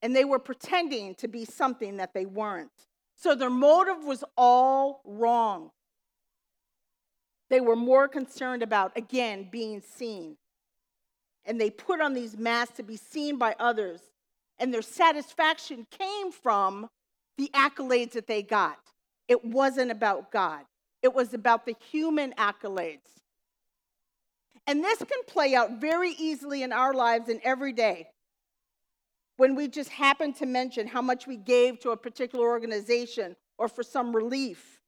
And 0.00 0.16
they 0.16 0.24
were 0.24 0.38
pretending 0.38 1.14
to 1.16 1.28
be 1.28 1.44
something 1.44 1.98
that 1.98 2.14
they 2.14 2.24
weren't. 2.24 2.70
So 3.14 3.34
their 3.34 3.50
motive 3.50 4.04
was 4.04 4.24
all 4.38 5.02
wrong. 5.04 5.70
They 7.50 7.60
were 7.60 7.76
more 7.76 8.08
concerned 8.08 8.62
about, 8.62 8.96
again, 8.96 9.50
being 9.52 9.82
seen. 9.82 10.38
And 11.44 11.60
they 11.60 11.68
put 11.68 12.00
on 12.00 12.14
these 12.14 12.38
masks 12.38 12.78
to 12.78 12.82
be 12.82 12.96
seen 12.96 13.36
by 13.36 13.54
others. 13.58 14.00
And 14.58 14.72
their 14.72 14.80
satisfaction 14.80 15.86
came 15.90 16.32
from 16.32 16.88
the 17.38 17.50
accolades 17.54 18.12
that 18.12 18.26
they 18.26 18.42
got. 18.42 18.78
It 19.28 19.44
wasn't 19.44 19.90
about 19.90 20.30
God, 20.30 20.62
it 21.02 21.14
was 21.14 21.34
about 21.34 21.66
the 21.66 21.76
human 21.90 22.32
accolades. 22.32 23.00
And 24.66 24.84
this 24.84 24.98
can 24.98 25.24
play 25.26 25.54
out 25.56 25.80
very 25.80 26.12
easily 26.12 26.62
in 26.62 26.72
our 26.72 26.94
lives 26.94 27.28
and 27.28 27.40
every 27.42 27.72
day. 27.72 28.08
When 29.36 29.56
we 29.56 29.66
just 29.66 29.90
happen 29.90 30.32
to 30.34 30.46
mention 30.46 30.86
how 30.86 31.02
much 31.02 31.26
we 31.26 31.36
gave 31.36 31.80
to 31.80 31.90
a 31.90 31.96
particular 31.96 32.46
organization 32.46 33.34
or 33.58 33.66
for 33.66 33.82
some 33.82 34.14
relief, 34.14 34.80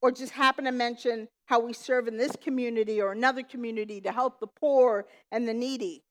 or 0.00 0.12
just 0.12 0.32
happen 0.32 0.64
to 0.64 0.72
mention 0.72 1.28
how 1.46 1.60
we 1.60 1.72
serve 1.72 2.08
in 2.08 2.16
this 2.16 2.36
community 2.36 3.00
or 3.00 3.12
another 3.12 3.42
community 3.42 4.00
to 4.00 4.12
help 4.12 4.38
the 4.38 4.46
poor 4.46 5.06
and 5.32 5.46
the 5.48 5.54
needy. 5.54 6.04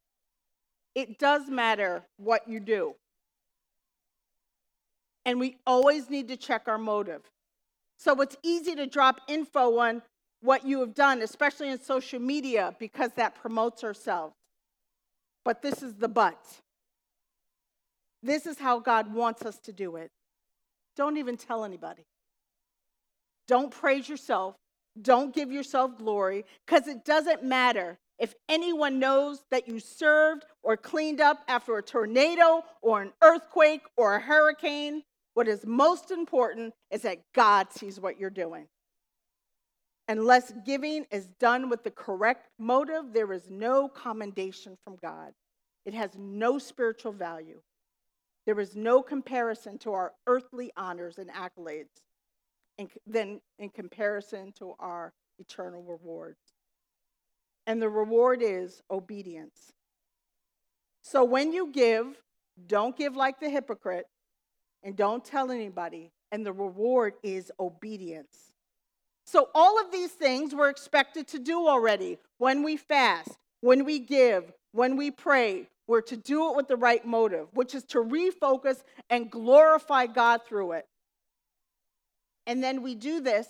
It 0.93 1.19
does 1.19 1.49
matter 1.49 2.03
what 2.17 2.47
you 2.47 2.59
do. 2.59 2.95
And 5.27 5.39
we 5.39 5.57
always 5.67 6.09
need 6.09 6.29
to 6.29 6.37
check 6.37 6.63
our 6.67 6.77
motive. 6.77 7.21
So 7.97 8.19
it's 8.21 8.37
easy 8.43 8.75
to 8.75 8.87
drop 8.87 9.19
info 9.27 9.77
on 9.77 10.01
what 10.41 10.65
you 10.65 10.79
have 10.79 10.95
done, 10.95 11.21
especially 11.21 11.69
in 11.69 11.81
social 11.81 12.19
media, 12.19 12.73
because 12.79 13.11
that 13.17 13.35
promotes 13.35 13.83
ourselves. 13.83 14.35
But 15.43 15.61
this 15.61 15.83
is 15.83 15.95
the 15.95 16.07
but. 16.07 16.39
This 18.23 18.45
is 18.45 18.57
how 18.57 18.79
God 18.79 19.13
wants 19.13 19.45
us 19.45 19.57
to 19.65 19.73
do 19.73 19.97
it. 19.97 20.11
Don't 20.95 21.17
even 21.17 21.35
tell 21.37 21.65
anybody. 21.65 22.05
Don't 23.47 23.69
praise 23.69 24.07
yourself. 24.07 24.55
Don't 25.01 25.35
give 25.35 25.51
yourself 25.51 25.97
glory, 25.97 26.45
because 26.65 26.87
it 26.87 27.03
doesn't 27.03 27.43
matter 27.43 27.99
if 28.17 28.33
anyone 28.49 28.97
knows 28.97 29.43
that 29.51 29.67
you 29.67 29.79
served 29.79 30.45
or 30.63 30.75
cleaned 30.75 31.21
up 31.21 31.43
after 31.47 31.77
a 31.77 31.83
tornado 31.83 32.63
or 32.81 33.01
an 33.01 33.11
earthquake 33.21 33.81
or 33.95 34.15
a 34.15 34.19
hurricane. 34.19 35.03
What 35.37 35.47
is 35.47 35.67
most 35.67 36.09
important 36.09 36.73
is 36.89 37.03
that 37.03 37.19
God 37.35 37.71
sees 37.71 37.99
what 37.99 38.19
you're 38.19 38.31
doing. 38.31 38.65
Unless 40.07 40.51
giving 40.65 41.05
is 41.11 41.27
done 41.39 41.69
with 41.69 41.83
the 41.83 41.91
correct 41.91 42.47
motive, 42.57 43.13
there 43.13 43.31
is 43.31 43.47
no 43.47 43.87
commendation 43.87 44.75
from 44.83 44.95
God. 44.99 45.33
It 45.85 45.93
has 45.93 46.09
no 46.17 46.57
spiritual 46.57 47.11
value. 47.11 47.61
There 48.47 48.59
is 48.59 48.75
no 48.75 49.03
comparison 49.03 49.77
to 49.77 49.93
our 49.93 50.13
earthly 50.25 50.71
honors 50.75 51.19
and 51.19 51.29
accolades 51.29 52.01
in, 52.79 52.89
than 53.05 53.39
in 53.59 53.69
comparison 53.69 54.53
to 54.53 54.73
our 54.79 55.13
eternal 55.37 55.83
rewards. 55.83 56.41
And 57.67 57.79
the 57.79 57.89
reward 57.89 58.41
is 58.41 58.81
obedience. 58.89 59.71
So 61.03 61.23
when 61.23 61.53
you 61.53 61.71
give, 61.71 62.07
don't 62.65 62.97
give 62.97 63.15
like 63.15 63.39
the 63.39 63.51
hypocrite, 63.51 64.07
and 64.83 64.95
don't 64.95 65.23
tell 65.23 65.51
anybody, 65.51 66.11
and 66.31 66.45
the 66.45 66.53
reward 66.53 67.13
is 67.23 67.51
obedience. 67.59 68.53
So, 69.25 69.49
all 69.53 69.79
of 69.79 69.91
these 69.91 70.11
things 70.11 70.55
we're 70.55 70.69
expected 70.69 71.27
to 71.29 71.39
do 71.39 71.67
already 71.67 72.17
when 72.37 72.63
we 72.63 72.77
fast, 72.77 73.37
when 73.61 73.83
we 73.83 73.99
give, 73.99 74.51
when 74.71 74.95
we 74.95 75.11
pray. 75.11 75.67
We're 75.87 76.01
to 76.01 76.17
do 76.17 76.49
it 76.49 76.57
with 76.57 76.67
the 76.67 76.75
right 76.75 77.05
motive, 77.05 77.47
which 77.53 77.73
is 77.73 77.83
to 77.85 77.99
refocus 77.99 78.83
and 79.09 79.31
glorify 79.31 80.05
God 80.07 80.41
through 80.45 80.73
it. 80.73 80.85
And 82.45 82.61
then 82.61 82.81
we 82.81 82.93
do 82.93 83.21
this, 83.21 83.47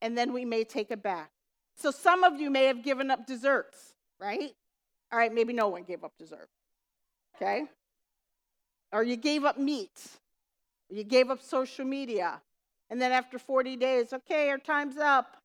and 0.00 0.16
then 0.16 0.32
we 0.32 0.44
may 0.44 0.62
take 0.62 0.92
it 0.92 1.02
back. 1.02 1.30
So, 1.76 1.90
some 1.90 2.24
of 2.24 2.40
you 2.40 2.50
may 2.50 2.64
have 2.64 2.82
given 2.82 3.10
up 3.10 3.26
desserts, 3.26 3.94
right? 4.20 4.52
All 5.12 5.18
right, 5.18 5.32
maybe 5.32 5.52
no 5.52 5.68
one 5.68 5.84
gave 5.84 6.04
up 6.04 6.12
dessert. 6.18 6.48
Okay? 7.36 7.64
Or 8.92 9.02
you 9.02 9.16
gave 9.16 9.44
up 9.44 9.58
meat. 9.58 10.00
You 10.90 11.04
gave 11.04 11.30
up 11.30 11.42
social 11.42 11.84
media. 11.84 12.40
And 12.90 13.00
then 13.00 13.12
after 13.12 13.38
40 13.38 13.76
days, 13.76 14.12
okay, 14.12 14.48
our 14.48 14.58
time's 14.58 14.96
up. 14.96 15.36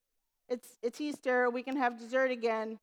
It's, 0.47 0.77
it's 0.81 1.01
Easter. 1.01 1.49
We 1.49 1.63
can 1.63 1.75
have 1.75 1.99
dessert 1.99 2.31
again. 2.31 2.79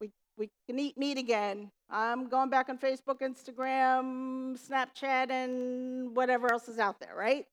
We, 0.00 0.10
we 0.36 0.50
can 0.66 0.78
eat 0.78 0.96
meat 0.96 1.18
again. 1.18 1.70
I'm 1.88 2.28
going 2.28 2.50
back 2.50 2.68
on 2.68 2.78
Facebook, 2.78 3.20
Instagram, 3.20 4.58
Snapchat, 4.58 5.30
and 5.30 6.14
whatever 6.14 6.52
else 6.52 6.68
is 6.68 6.78
out 6.78 7.00
there, 7.00 7.14
right? 7.16 7.46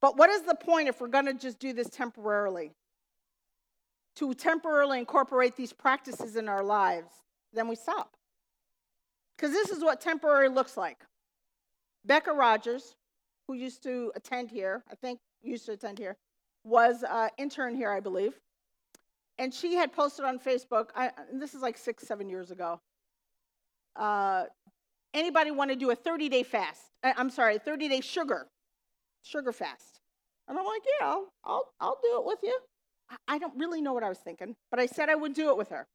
But 0.00 0.18
what 0.18 0.28
is 0.28 0.42
the 0.42 0.54
point 0.54 0.88
if 0.88 1.00
we're 1.00 1.08
going 1.08 1.26
to 1.26 1.34
just 1.34 1.58
do 1.58 1.72
this 1.72 1.88
temporarily? 1.88 2.72
To 4.16 4.34
temporarily 4.34 4.98
incorporate 4.98 5.56
these 5.56 5.72
practices 5.72 6.36
in 6.36 6.48
our 6.48 6.62
lives, 6.62 7.10
then 7.52 7.68
we 7.68 7.76
stop. 7.76 8.16
Because 9.36 9.52
this 9.52 9.70
is 9.70 9.82
what 9.82 10.00
temporary 10.00 10.48
looks 10.48 10.76
like. 10.76 10.98
Becca 12.04 12.32
Rogers, 12.32 12.94
who 13.46 13.54
used 13.54 13.82
to 13.82 14.12
attend 14.14 14.50
here, 14.50 14.82
I 14.90 14.94
think 14.94 15.20
used 15.42 15.66
to 15.66 15.72
attend 15.72 15.98
here, 15.98 16.16
was 16.64 17.04
an 17.08 17.30
intern 17.38 17.74
here, 17.74 17.90
I 17.90 18.00
believe. 18.00 18.38
And 19.38 19.52
she 19.52 19.74
had 19.74 19.92
posted 19.92 20.24
on 20.24 20.38
Facebook, 20.38 20.88
I, 20.94 21.10
this 21.32 21.54
is 21.54 21.62
like 21.62 21.76
six, 21.76 22.06
seven 22.06 22.28
years 22.28 22.50
ago. 22.50 22.80
Uh, 23.96 24.44
anybody 25.12 25.50
want 25.50 25.70
to 25.70 25.76
do 25.76 25.90
a 25.90 25.94
30 25.94 26.28
day 26.28 26.42
fast? 26.42 26.82
I'm 27.02 27.30
sorry, 27.30 27.58
30 27.58 27.88
day 27.88 28.00
sugar, 28.00 28.46
sugar 29.22 29.52
fast. 29.52 30.00
And 30.48 30.58
I'm 30.58 30.64
like, 30.64 30.82
yeah, 31.00 31.06
I'll, 31.06 31.32
I'll, 31.44 31.72
I'll 31.80 31.98
do 32.02 32.18
it 32.20 32.26
with 32.26 32.38
you. 32.42 32.58
I 33.28 33.38
don't 33.38 33.56
really 33.58 33.80
know 33.80 33.92
what 33.92 34.02
I 34.02 34.08
was 34.08 34.18
thinking, 34.18 34.56
but 34.70 34.80
I 34.80 34.86
said 34.86 35.08
I 35.08 35.14
would 35.14 35.34
do 35.34 35.50
it 35.50 35.56
with 35.56 35.68
her. 35.70 35.86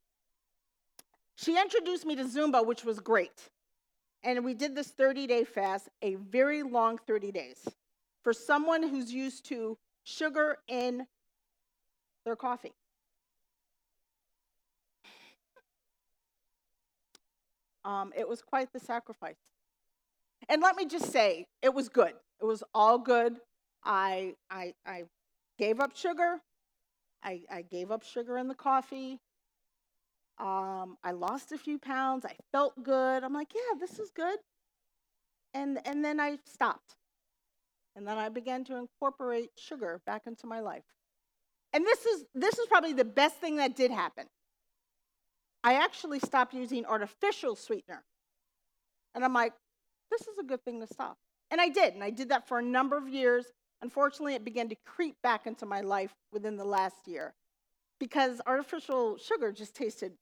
She 1.41 1.57
introduced 1.57 2.05
me 2.05 2.17
to 2.17 2.25
Zumba, 2.25 2.65
which 2.65 2.83
was 2.83 2.99
great. 2.99 3.49
And 4.23 4.43
we 4.43 4.53
did 4.53 4.75
this 4.75 4.89
30 4.89 5.25
day 5.25 5.45
fast, 5.45 5.87
a 6.01 6.15
very 6.15 6.63
long 6.63 6.97
30 7.07 7.31
days. 7.31 7.65
For 8.23 8.33
someone 8.33 8.83
who's 8.83 9.13
used 9.13 9.45
to 9.45 9.77
sugar 10.03 10.57
in 10.67 11.07
their 12.25 12.35
coffee. 12.35 12.73
Um, 17.85 18.11
it 18.17 18.27
was 18.27 18.41
quite 18.41 18.73
the 18.73 18.79
sacrifice. 18.79 19.37
And 20.49 20.61
let 20.61 20.75
me 20.75 20.85
just 20.85 21.09
say, 21.09 21.47
it 21.61 21.73
was 21.73 21.87
good. 21.87 22.15
It 22.41 22.45
was 22.45 22.63
all 22.73 22.97
good. 22.97 23.37
I, 23.85 24.35
I, 24.51 24.73
I 24.85 25.03
gave 25.57 25.79
up 25.79 25.95
sugar. 25.95 26.41
I, 27.23 27.43
I 27.49 27.61
gave 27.61 27.91
up 27.91 28.03
sugar 28.03 28.37
in 28.37 28.49
the 28.49 28.55
coffee. 28.55 29.19
Um, 30.39 30.97
I 31.03 31.11
lost 31.11 31.51
a 31.51 31.57
few 31.57 31.77
pounds. 31.77 32.25
I 32.25 32.35
felt 32.51 32.81
good. 32.81 33.23
I'm 33.23 33.33
like, 33.33 33.53
yeah, 33.53 33.77
this 33.79 33.99
is 33.99 34.09
good. 34.09 34.39
And, 35.53 35.79
and 35.85 36.03
then 36.03 36.19
I 36.19 36.37
stopped. 36.45 36.95
And 37.95 38.07
then 38.07 38.17
I 38.17 38.29
began 38.29 38.63
to 38.65 38.77
incorporate 38.77 39.49
sugar 39.57 40.01
back 40.05 40.23
into 40.27 40.47
my 40.47 40.61
life. 40.61 40.83
And 41.73 41.85
this 41.85 42.05
is, 42.05 42.25
this 42.33 42.57
is 42.57 42.65
probably 42.67 42.93
the 42.93 43.05
best 43.05 43.35
thing 43.35 43.57
that 43.57 43.75
did 43.75 43.91
happen. 43.91 44.25
I 45.63 45.73
actually 45.73 46.19
stopped 46.19 46.53
using 46.53 46.85
artificial 46.85 47.55
sweetener. 47.55 48.03
And 49.13 49.25
I'm 49.25 49.33
like, 49.33 49.53
this 50.09 50.21
is 50.21 50.37
a 50.39 50.43
good 50.43 50.63
thing 50.63 50.79
to 50.79 50.87
stop. 50.87 51.17
And 51.51 51.59
I 51.59 51.67
did. 51.67 51.93
And 51.93 52.03
I 52.03 52.11
did 52.11 52.29
that 52.29 52.47
for 52.47 52.59
a 52.59 52.63
number 52.63 52.97
of 52.97 53.09
years. 53.09 53.45
Unfortunately, 53.81 54.35
it 54.35 54.45
began 54.45 54.69
to 54.69 54.75
creep 54.85 55.15
back 55.21 55.45
into 55.45 55.65
my 55.65 55.81
life 55.81 56.13
within 56.31 56.55
the 56.55 56.65
last 56.65 57.07
year 57.07 57.33
because 57.99 58.41
artificial 58.47 59.17
sugar 59.17 59.51
just 59.51 59.75
tasted 59.75 60.13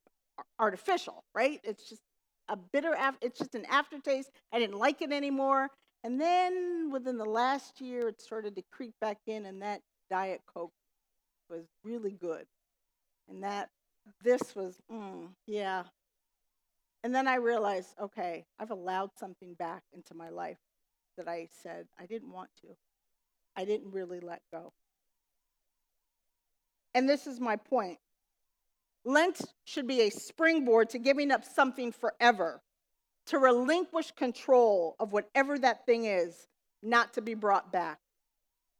artificial, 0.60 1.24
right? 1.34 1.60
It's 1.63 1.89
just 1.89 2.01
a 2.50 2.58
bitter, 2.58 2.94
af- 2.94 3.17
it's 3.22 3.39
just 3.39 3.56
an 3.56 3.65
aftertaste. 3.70 4.29
I 4.53 4.60
didn't 4.60 4.77
like 4.77 5.01
it 5.01 5.12
anymore. 5.12 5.70
And 6.03 6.20
then 6.22 6.90
within 6.92 7.18
the 7.18 7.25
last 7.25 7.81
year, 7.81 8.07
it 8.07 8.22
started 8.22 8.55
to 8.55 8.64
creep 8.72 8.94
back 9.01 9.18
in, 9.27 9.46
and 9.46 9.61
that 9.61 9.81
Diet 10.09 10.42
Coke 10.48 10.72
was 11.50 11.66
really 11.83 12.18
good. 12.20 12.46
And 13.29 13.44
that, 13.44 13.70
this 14.24 14.55
was, 14.55 14.79
mm, 14.92 15.29
yeah. 15.48 15.83
And 17.03 17.14
then 17.14 17.27
I 17.27 17.35
realized, 17.35 17.90
okay, 18.01 18.46
I've 18.59 18.72
allowed 18.72 19.11
something 19.18 19.53
back 19.55 19.83
into 19.94 20.14
my 20.14 20.29
life 20.29 20.57
that 21.18 21.27
I 21.27 21.50
said 21.64 21.88
I 22.00 22.05
didn't 22.05 22.31
want 22.31 22.50
to. 22.61 22.68
I 23.55 23.66
didn't 23.66 23.92
really 23.92 24.20
let 24.20 24.42
go. 24.53 24.72
And 26.94 27.07
this 27.09 27.27
is 27.27 27.40
my 27.40 27.55
point. 27.55 27.98
Lent 29.07 29.39
should 29.63 29.87
be 29.87 30.01
a 30.01 30.09
springboard 30.09 30.89
to 30.89 31.00
giving 31.00 31.31
up 31.31 31.46
something 31.46 31.93
forever, 31.93 32.61
to 33.27 33.39
relinquish 33.39 34.11
control 34.11 34.98
of 35.00 35.13
whatever 35.13 35.57
that 35.57 35.85
thing 35.85 36.03
is, 36.03 36.48
not 36.83 37.13
to 37.13 37.22
be 37.22 37.33
brought 37.33 37.72
back. 37.72 38.00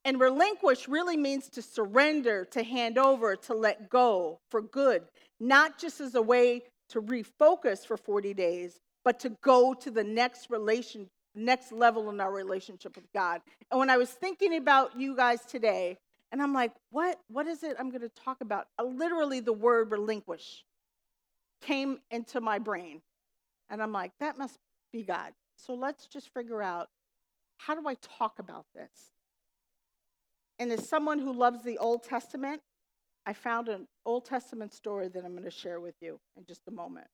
And 0.03 0.19
relinquish 0.19 0.89
really 0.89 1.15
means 1.15 1.47
to 1.51 1.61
surrender, 1.61 2.43
to 2.51 2.61
hand 2.61 2.97
over, 2.97 3.37
to 3.37 3.53
let 3.53 3.89
go 3.89 4.39
for 4.51 4.61
good, 4.61 5.03
not 5.39 5.79
just 5.79 6.01
as 6.01 6.13
a 6.13 6.21
way 6.21 6.63
to 6.89 7.01
refocus 7.01 7.87
for 7.87 7.95
40 7.95 8.33
days, 8.33 8.81
but 9.05 9.21
to 9.21 9.29
go 9.41 9.73
to 9.75 9.89
the 9.89 10.03
next 10.03 10.49
relation, 10.49 11.07
next 11.35 11.71
level 11.71 12.09
in 12.09 12.19
our 12.19 12.33
relationship 12.33 12.97
with 12.97 13.07
God. 13.13 13.39
And 13.71 13.79
when 13.79 13.89
I 13.89 13.95
was 13.95 14.09
thinking 14.09 14.57
about 14.57 14.99
you 14.99 15.15
guys 15.15 15.45
today, 15.45 15.97
and 16.31 16.41
I'm 16.41 16.53
like, 16.53 16.73
what, 16.91 17.19
what 17.29 17.47
is 17.47 17.63
it 17.63 17.77
I'm 17.79 17.89
going 17.89 18.01
to 18.01 18.09
talk 18.09 18.41
about? 18.41 18.67
Uh, 18.77 18.83
literally, 18.83 19.39
the 19.39 19.53
word 19.53 19.91
relinquish 19.91 20.63
came 21.61 21.99
into 22.11 22.41
my 22.41 22.59
brain. 22.59 23.01
And 23.69 23.81
I'm 23.81 23.91
like, 23.91 24.11
that 24.19 24.37
must 24.37 24.59
be 24.91 25.03
God. 25.03 25.33
So 25.55 25.73
let's 25.73 26.07
just 26.07 26.33
figure 26.33 26.61
out 26.61 26.89
how 27.57 27.75
do 27.75 27.87
I 27.87 27.95
talk 27.95 28.39
about 28.39 28.65
this? 28.75 29.11
And 30.59 30.71
as 30.71 30.87
someone 30.87 31.19
who 31.19 31.33
loves 31.33 31.63
the 31.63 31.77
Old 31.77 32.03
Testament, 32.03 32.61
I 33.25 33.33
found 33.33 33.67
an 33.67 33.87
Old 34.05 34.25
Testament 34.25 34.73
story 34.73 35.07
that 35.09 35.25
I'm 35.25 35.31
going 35.31 35.43
to 35.43 35.51
share 35.51 35.79
with 35.79 35.95
you 36.01 36.19
in 36.37 36.45
just 36.45 36.61
a 36.67 36.71
moment. 36.71 37.07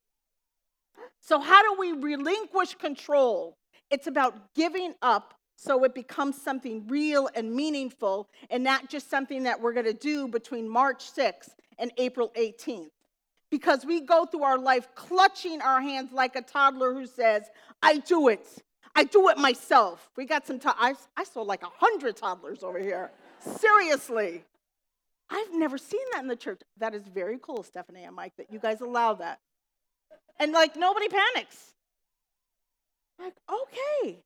So, 1.20 1.40
how 1.40 1.62
do 1.64 1.80
we 1.80 1.94
relinquish 1.94 2.76
control? 2.76 3.58
It's 3.90 4.08
about 4.08 4.54
giving 4.54 4.94
up 5.02 5.34
so 5.64 5.86
it 5.86 5.96
becomes 5.96 6.42
something 6.42 6.86
real 6.88 7.30
and 7.36 7.54
meaningful 7.56 8.28
and 8.50 8.64
not 8.64 8.90
just 8.90 9.10
something 9.10 9.44
that 9.44 9.62
we're 9.62 9.72
going 9.72 9.86
to 9.86 9.94
do 9.94 10.28
between 10.28 10.68
March 10.68 11.10
6th 11.14 11.52
and 11.80 11.90
April 11.98 12.34
18th. 12.38 12.90
Because 13.50 13.86
we 13.86 14.02
go 14.02 14.26
through 14.26 14.44
our 14.44 14.58
life 14.58 14.90
clutching 14.94 15.62
our 15.62 15.80
hands 15.80 16.12
like 16.12 16.36
a 16.36 16.42
toddler 16.42 16.94
who 16.94 17.06
says, 17.06 17.44
I 17.82 18.00
do 18.00 18.28
it. 18.28 18.46
I 18.94 19.06
do 19.06 19.30
it 19.30 19.38
myself. 19.38 20.10
We 20.18 20.26
got 20.26 20.46
some, 20.46 20.60
to- 20.60 20.76
I, 20.78 20.96
I 21.16 21.24
saw 21.24 21.44
like 21.44 21.64
a 21.64 21.72
hundred 21.78 22.18
toddlers 22.18 22.62
over 22.62 22.80
here. 22.80 23.12
Seriously. 23.40 24.44
I've 25.30 25.54
never 25.54 25.78
seen 25.78 26.02
that 26.12 26.24
in 26.24 26.28
the 26.28 26.36
church. 26.36 26.60
That 26.78 26.94
is 26.94 27.04
very 27.04 27.40
cool, 27.42 27.64
Stephanie 27.64 28.04
and 28.04 28.16
Mike, 28.16 28.34
that 28.38 28.52
you 28.52 28.60
guys 28.60 28.82
allow 28.82 29.14
that. 29.14 29.40
And 30.40 30.52
like 30.52 30.76
nobody 30.76 31.08
panics. 31.08 31.72
Like, 33.18 33.36
okay. 33.50 34.20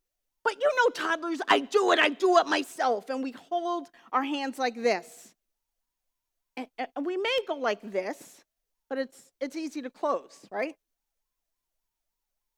But 0.47 0.61
you 0.61 0.71
know, 0.77 0.89
toddlers, 0.91 1.41
I 1.49 1.59
do 1.59 1.91
it, 1.91 1.99
I 1.99 2.07
do 2.07 2.37
it 2.37 2.47
myself. 2.47 3.09
And 3.09 3.21
we 3.21 3.31
hold 3.31 3.89
our 4.13 4.23
hands 4.23 4.57
like 4.57 4.81
this. 4.81 5.33
And, 6.55 6.67
and 6.95 7.05
we 7.05 7.17
may 7.17 7.37
go 7.45 7.55
like 7.55 7.81
this, 7.81 8.45
but 8.89 8.97
it's, 8.97 9.29
it's 9.41 9.57
easy 9.57 9.81
to 9.81 9.89
close, 9.89 10.47
right? 10.49 10.75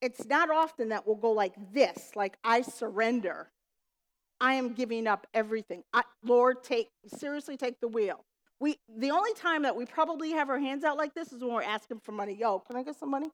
It's 0.04 0.24
not 0.28 0.52
often 0.52 0.90
that 0.90 1.08
we'll 1.08 1.16
go 1.16 1.32
like 1.32 1.56
this, 1.74 2.12
like 2.16 2.38
I 2.44 2.62
surrender. 2.62 3.50
I 4.40 4.54
am 4.54 4.74
giving 4.74 5.08
up 5.08 5.26
everything. 5.34 5.84
I, 5.92 6.04
Lord, 6.24 6.64
take 6.64 6.90
seriously 7.08 7.58
take 7.58 7.82
the 7.82 7.88
wheel. 7.88 8.24
We 8.60 8.78
the 9.00 9.10
only 9.10 9.34
time 9.34 9.64
that 9.64 9.76
we 9.76 9.88
probably 9.88 10.30
have 10.34 10.52
our 10.52 10.60
hands 10.60 10.84
out 10.84 10.96
like 10.96 11.16
this 11.16 11.34
is 11.34 11.42
when 11.42 11.54
we're 11.54 11.64
asking 11.64 12.02
for 12.02 12.12
money. 12.12 12.38
Yo, 12.40 12.60
can 12.60 12.76
I 12.76 12.84
get 12.84 13.00
some 13.00 13.10
money? 13.10 13.32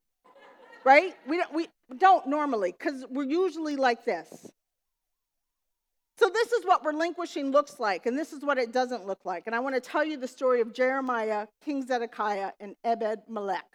right? 0.85 1.15
We 1.27 1.37
don't, 1.37 1.53
we 1.53 1.67
don't 1.97 2.27
normally 2.27 2.71
because 2.71 3.05
we're 3.09 3.23
usually 3.23 3.75
like 3.75 4.05
this. 4.05 4.51
So, 6.17 6.29
this 6.29 6.53
is 6.53 6.65
what 6.65 6.85
relinquishing 6.85 7.51
looks 7.51 7.77
like, 7.77 8.05
and 8.05 8.17
this 8.17 8.31
is 8.31 8.41
what 8.41 8.57
it 8.57 8.71
doesn't 8.71 9.05
look 9.05 9.25
like. 9.25 9.47
And 9.47 9.55
I 9.55 9.59
want 9.59 9.75
to 9.75 9.81
tell 9.81 10.03
you 10.03 10.15
the 10.15 10.27
story 10.27 10.61
of 10.61 10.73
Jeremiah, 10.73 11.47
King 11.63 11.85
Zedekiah, 11.85 12.51
and 12.61 12.75
Ebed 12.85 13.23
Melech. 13.27 13.65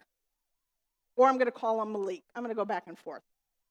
Or 1.17 1.29
I'm 1.29 1.35
going 1.35 1.47
to 1.47 1.53
call 1.53 1.83
him 1.83 1.93
Malik. 1.93 2.23
I'm 2.35 2.43
going 2.43 2.55
to 2.55 2.59
go 2.59 2.65
back 2.65 2.85
and 2.87 2.99
forth. 2.99 3.23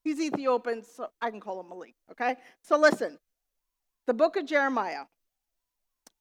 He's 0.04 0.20
Ethiopian, 0.20 0.84
so 0.84 1.08
I 1.20 1.32
can 1.32 1.40
call 1.40 1.60
him 1.60 1.70
Malik, 1.70 1.96
okay? 2.12 2.36
So, 2.62 2.78
listen 2.78 3.18
the 4.10 4.14
book 4.16 4.38
of 4.38 4.46
Jeremiah, 4.48 5.04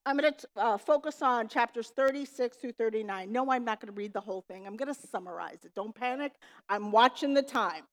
I'm 0.04 0.18
going 0.18 0.31
to 0.31 0.48
uh, 0.57 0.76
focus 0.76 1.22
on 1.22 1.48
chapters 1.48 1.90
36 1.96 2.59
through 2.59 2.72
39. 2.72 3.33
No, 3.33 3.50
I'm 3.50 3.64
not 3.64 3.81
going 3.81 3.92
to 3.92 3.96
read 3.98 4.12
the 4.12 4.20
whole 4.20 4.42
thing. 4.42 4.66
I'm 4.66 4.76
going 4.76 4.92
to 4.92 5.00
summarize 5.11 5.64
it. 5.64 5.74
Don't 5.74 5.94
panic. 5.94 6.33
I'm 6.68 6.92
watching 6.92 7.33
the 7.33 7.40
time. 7.40 7.85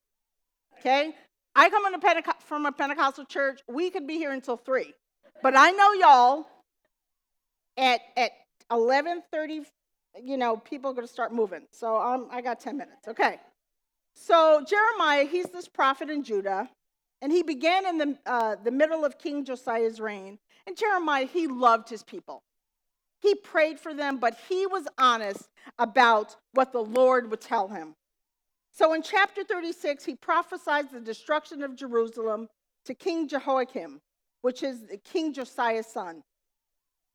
Okay? 0.79 1.13
I 1.55 1.69
come 1.69 1.85
a 1.93 2.23
from 2.41 2.65
a 2.65 2.71
Pentecostal 2.71 3.25
church. 3.25 3.61
We 3.67 3.89
could 3.89 4.05
be 4.05 4.15
here 4.15 4.31
until 4.31 4.57
3. 4.57 4.93
But 5.41 5.55
I 5.55 5.71
know 5.71 5.93
y'all 5.93 6.47
at 7.77 8.01
at 8.17 8.31
11:30, 8.71 9.65
you 10.21 10.37
know, 10.37 10.57
people 10.57 10.91
are 10.91 10.93
going 10.93 11.07
to 11.07 11.11
start 11.11 11.33
moving. 11.33 11.67
So 11.71 11.97
um, 11.97 12.27
I 12.31 12.41
got 12.41 12.59
10 12.59 12.77
minutes. 12.77 13.07
Okay. 13.07 13.39
So 14.15 14.63
Jeremiah, 14.67 15.25
he's 15.25 15.47
this 15.47 15.67
prophet 15.67 16.09
in 16.09 16.23
Judah, 16.23 16.69
and 17.21 17.31
he 17.31 17.43
began 17.43 17.85
in 17.85 17.97
the, 17.97 18.17
uh, 18.25 18.55
the 18.63 18.71
middle 18.71 19.03
of 19.05 19.19
King 19.19 19.43
Josiah's 19.43 19.99
reign. 19.99 20.39
And 20.65 20.77
Jeremiah, 20.77 21.25
he 21.25 21.47
loved 21.47 21.89
his 21.89 22.01
people. 22.01 22.41
He 23.21 23.35
prayed 23.35 23.79
for 23.79 23.93
them, 23.93 24.17
but 24.17 24.37
he 24.47 24.65
was 24.65 24.87
honest 24.97 25.49
about 25.77 26.35
what 26.53 26.71
the 26.71 26.83
Lord 26.83 27.29
would 27.29 27.41
tell 27.41 27.67
him. 27.67 27.95
So 28.75 28.91
in 28.91 29.03
chapter 29.03 29.45
36, 29.45 30.03
he 30.03 30.15
prophesies 30.15 30.89
the 30.91 30.99
destruction 30.99 31.63
of 31.63 31.77
Jerusalem 31.77 32.49
to 32.83 32.93
King 32.93 33.29
Jehoiakim, 33.29 34.01
which 34.41 34.63
is 34.63 34.83
King 35.05 35.31
Josiah's 35.31 35.87
son. 35.87 36.23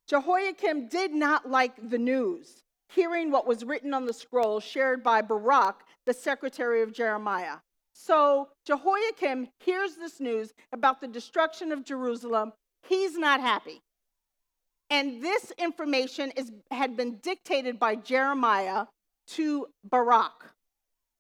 Jehoiakim 0.09 0.89
did 0.89 1.13
not 1.13 1.51
like 1.51 1.91
the 1.91 1.99
news, 1.99 2.63
hearing 2.89 3.31
what 3.31 3.47
was 3.47 3.63
written 3.63 3.93
on 3.93 4.07
the 4.07 4.15
scroll 4.15 4.59
shared 4.59 5.03
by 5.03 5.21
Baruch, 5.21 5.83
the 6.07 6.15
secretary 6.15 6.81
of 6.81 6.95
Jeremiah. 6.95 7.59
So 7.93 8.49
Jehoiakim 8.65 9.49
hears 9.59 9.97
this 9.97 10.19
news 10.19 10.55
about 10.73 11.03
the 11.03 11.09
destruction 11.09 11.73
of 11.73 11.85
Jerusalem. 11.85 12.55
He's 12.89 13.19
not 13.19 13.43
happy. 13.43 13.83
And 14.89 15.23
this 15.23 15.53
information 15.59 16.33
is, 16.37 16.53
had 16.71 16.97
been 16.97 17.19
dictated 17.19 17.79
by 17.79 17.97
Jeremiah 17.97 18.87
to 19.35 19.67
Baruch 19.85 20.55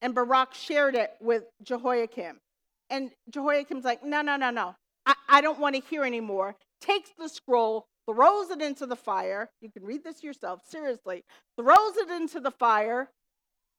and 0.03 0.15
Baruch 0.15 0.55
shared 0.55 0.95
it 0.95 1.13
with 1.21 1.45
Jehoiakim. 1.63 2.41
And 2.89 3.11
Jehoiakim's 3.31 3.85
like, 3.85 4.05
no, 4.05 4.23
no, 4.23 4.37
no, 4.37 4.51
no. 4.51 4.75
I, 5.07 5.15
I 5.29 5.41
don't 5.41 5.61
want 5.61 5.77
to 5.77 5.83
hear 5.83 6.05
anymore. 6.05 6.57
Takes 6.81 7.11
the 7.19 7.29
scroll, 7.29 7.87
throws 8.07 8.51
it 8.51 8.61
into 8.61 8.87
the 8.87 8.97
fire. 8.97 9.51
You 9.61 9.71
can 9.71 9.85
read 9.85 10.03
this 10.03 10.23
yourself, 10.23 10.63
seriously. 10.67 11.25
Throws 11.57 11.97
it 11.97 12.11
into 12.11 12.41
the 12.41 12.51
fire. 12.51 13.11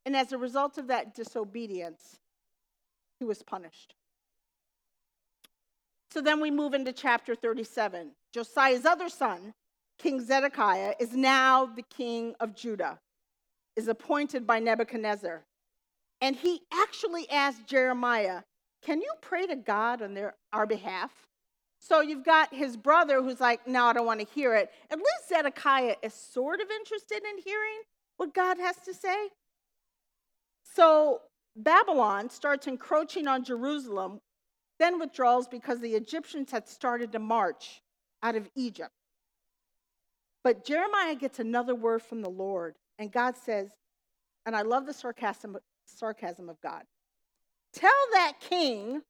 And 0.05 0.15
as 0.15 0.31
a 0.31 0.37
result 0.37 0.77
of 0.77 0.87
that 0.87 1.13
disobedience, 1.13 2.17
he 3.19 3.25
was 3.25 3.43
punished. 3.43 3.93
So 6.11 6.21
then 6.21 6.41
we 6.41 6.51
move 6.51 6.73
into 6.73 6.91
chapter 6.91 7.35
37. 7.35 8.11
Josiah's 8.33 8.85
other 8.85 9.09
son, 9.09 9.53
King 9.97 10.21
Zedekiah, 10.21 10.95
is 10.99 11.13
now 11.13 11.65
the 11.65 11.83
king 11.83 12.35
of 12.39 12.55
Judah, 12.55 12.99
is 13.75 13.87
appointed 13.87 14.45
by 14.45 14.59
Nebuchadnezzar. 14.59 15.43
And 16.21 16.35
he 16.35 16.61
actually 16.71 17.29
asked 17.29 17.65
Jeremiah, 17.65 18.43
Can 18.83 19.01
you 19.01 19.11
pray 19.21 19.47
to 19.47 19.55
God 19.55 20.01
on 20.01 20.13
their, 20.13 20.35
our 20.53 20.67
behalf? 20.67 21.11
So 21.79 22.01
you've 22.01 22.23
got 22.23 22.53
his 22.53 22.77
brother 22.77 23.23
who's 23.23 23.39
like, 23.39 23.67
No, 23.67 23.85
I 23.85 23.93
don't 23.93 24.05
want 24.05 24.19
to 24.19 24.27
hear 24.33 24.55
it. 24.55 24.69
At 24.91 24.99
least 24.99 25.29
Zedekiah 25.29 25.95
is 26.03 26.13
sort 26.13 26.61
of 26.61 26.67
interested 26.69 27.23
in 27.23 27.43
hearing 27.43 27.81
what 28.17 28.33
God 28.33 28.57
has 28.59 28.77
to 28.85 28.93
say. 28.93 29.29
So 30.75 31.21
Babylon 31.55 32.29
starts 32.29 32.67
encroaching 32.67 33.27
on 33.27 33.43
Jerusalem, 33.43 34.21
then 34.79 34.99
withdraws 34.99 35.47
because 35.47 35.79
the 35.79 35.95
Egyptians 35.95 36.51
had 36.51 36.69
started 36.69 37.11
to 37.11 37.19
march 37.19 37.81
out 38.23 38.35
of 38.35 38.47
Egypt. 38.55 38.91
But 40.43 40.65
Jeremiah 40.65 41.15
gets 41.15 41.39
another 41.39 41.75
word 41.75 42.01
from 42.01 42.21
the 42.21 42.29
Lord, 42.29 42.75
and 42.97 43.11
God 43.11 43.35
says, 43.35 43.71
and 44.45 44.55
I 44.55 44.63
love 44.63 44.85
the 44.85 44.93
sarcasm, 44.93 45.57
sarcasm 45.91 46.49
of 46.49 46.59
God. 46.61 46.83
Tell 47.73 47.91
that 48.13 48.33
king 48.39 49.01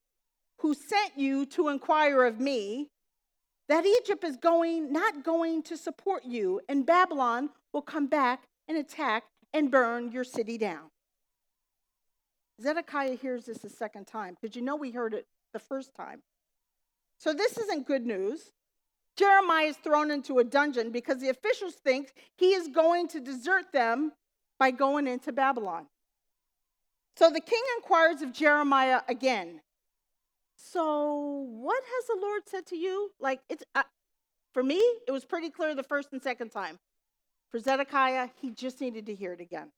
who 0.59 0.73
sent 0.73 1.17
you 1.17 1.45
to 1.47 1.69
inquire 1.69 2.23
of 2.25 2.39
me 2.39 2.89
that 3.67 3.85
Egypt 3.85 4.23
is 4.23 4.37
going 4.37 4.91
not 4.91 5.23
going 5.23 5.63
to 5.63 5.77
support 5.77 6.25
you 6.25 6.61
and 6.69 6.85
Babylon 6.85 7.49
will 7.73 7.81
come 7.81 8.07
back 8.07 8.43
and 8.67 8.77
attack 8.77 9.23
and 9.53 9.71
burn 9.71 10.11
your 10.11 10.23
city 10.23 10.57
down. 10.57 10.89
Zedekiah 12.61 13.15
hears 13.15 13.45
this 13.45 13.63
a 13.63 13.69
second 13.69 14.05
time 14.05 14.37
because 14.39 14.55
you 14.55 14.61
know 14.61 14.75
we 14.75 14.91
heard 14.91 15.13
it 15.13 15.25
the 15.53 15.59
first 15.59 15.95
time. 15.95 16.21
So 17.17 17.33
this 17.33 17.57
isn't 17.57 17.87
good 17.87 18.05
news. 18.05 18.51
Jeremiah 19.17 19.67
is 19.67 19.77
thrown 19.77 20.11
into 20.11 20.39
a 20.39 20.43
dungeon 20.43 20.91
because 20.91 21.19
the 21.19 21.29
officials 21.29 21.73
think 21.75 22.13
he 22.37 22.53
is 22.53 22.67
going 22.67 23.07
to 23.09 23.19
desert 23.19 23.71
them 23.73 24.13
by 24.57 24.71
going 24.71 25.07
into 25.07 25.31
Babylon. 25.31 25.87
So 27.15 27.29
the 27.29 27.41
king 27.41 27.61
inquires 27.77 28.21
of 28.21 28.33
Jeremiah 28.33 29.01
again. 29.07 29.61
So, 30.55 31.47
what 31.49 31.83
has 31.83 32.05
the 32.07 32.17
Lord 32.21 32.43
said 32.45 32.65
to 32.67 32.77
you? 32.77 33.11
Like, 33.19 33.41
it's 33.49 33.63
uh, 33.73 33.83
for 34.53 34.63
me, 34.63 34.77
it 35.07 35.11
was 35.11 35.25
pretty 35.25 35.49
clear 35.49 35.73
the 35.73 35.83
first 35.83 36.09
and 36.11 36.21
second 36.21 36.49
time. 36.49 36.79
For 37.49 37.59
Zedekiah, 37.59 38.29
he 38.41 38.51
just 38.51 38.79
needed 38.79 39.05
to 39.07 39.15
hear 39.15 39.33
it 39.33 39.41
again. 39.41 39.71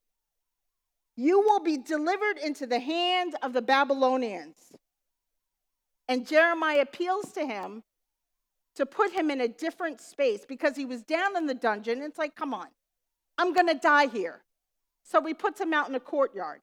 You 1.16 1.40
will 1.40 1.60
be 1.60 1.78
delivered 1.78 2.38
into 2.38 2.66
the 2.66 2.80
hand 2.80 3.36
of 3.42 3.54
the 3.54 3.62
Babylonians. 3.62 4.58
And 6.08 6.28
Jeremiah 6.28 6.82
appeals 6.82 7.32
to 7.34 7.46
him 7.46 7.84
to 8.76 8.86
put 8.86 9.12
him 9.12 9.30
in 9.30 9.42
a 9.42 9.48
different 9.48 10.02
space 10.02 10.46
because 10.48 10.76
he 10.76 10.86
was 10.86 11.04
down 11.04 11.38
in 11.38 11.46
the 11.46 11.54
dungeon. 11.54 12.02
It's 12.02 12.18
like, 12.18 12.36
come 12.36 12.54
on, 12.54 12.68
I'm 13.38 13.54
going 13.54 13.68
to 13.68 13.76
die 13.76 14.08
here. 14.08 14.42
So 15.04 15.24
he 15.24 15.34
puts 15.34 15.62
him 15.62 15.74
out 15.74 15.88
in 15.88 15.96
a 15.96 16.00
courtyard. 16.00 16.62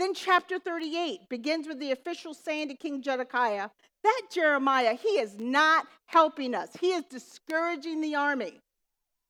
Then 0.00 0.14
chapter 0.14 0.58
38 0.58 1.28
begins 1.28 1.68
with 1.68 1.78
the 1.78 1.92
official 1.92 2.32
saying 2.32 2.68
to 2.68 2.74
King 2.74 3.02
Zedekiah, 3.02 3.68
that 4.02 4.22
Jeremiah, 4.32 4.94
he 4.94 5.18
is 5.18 5.38
not 5.38 5.86
helping 6.06 6.54
us. 6.54 6.70
He 6.80 6.92
is 6.92 7.04
discouraging 7.04 8.00
the 8.00 8.14
army. 8.14 8.60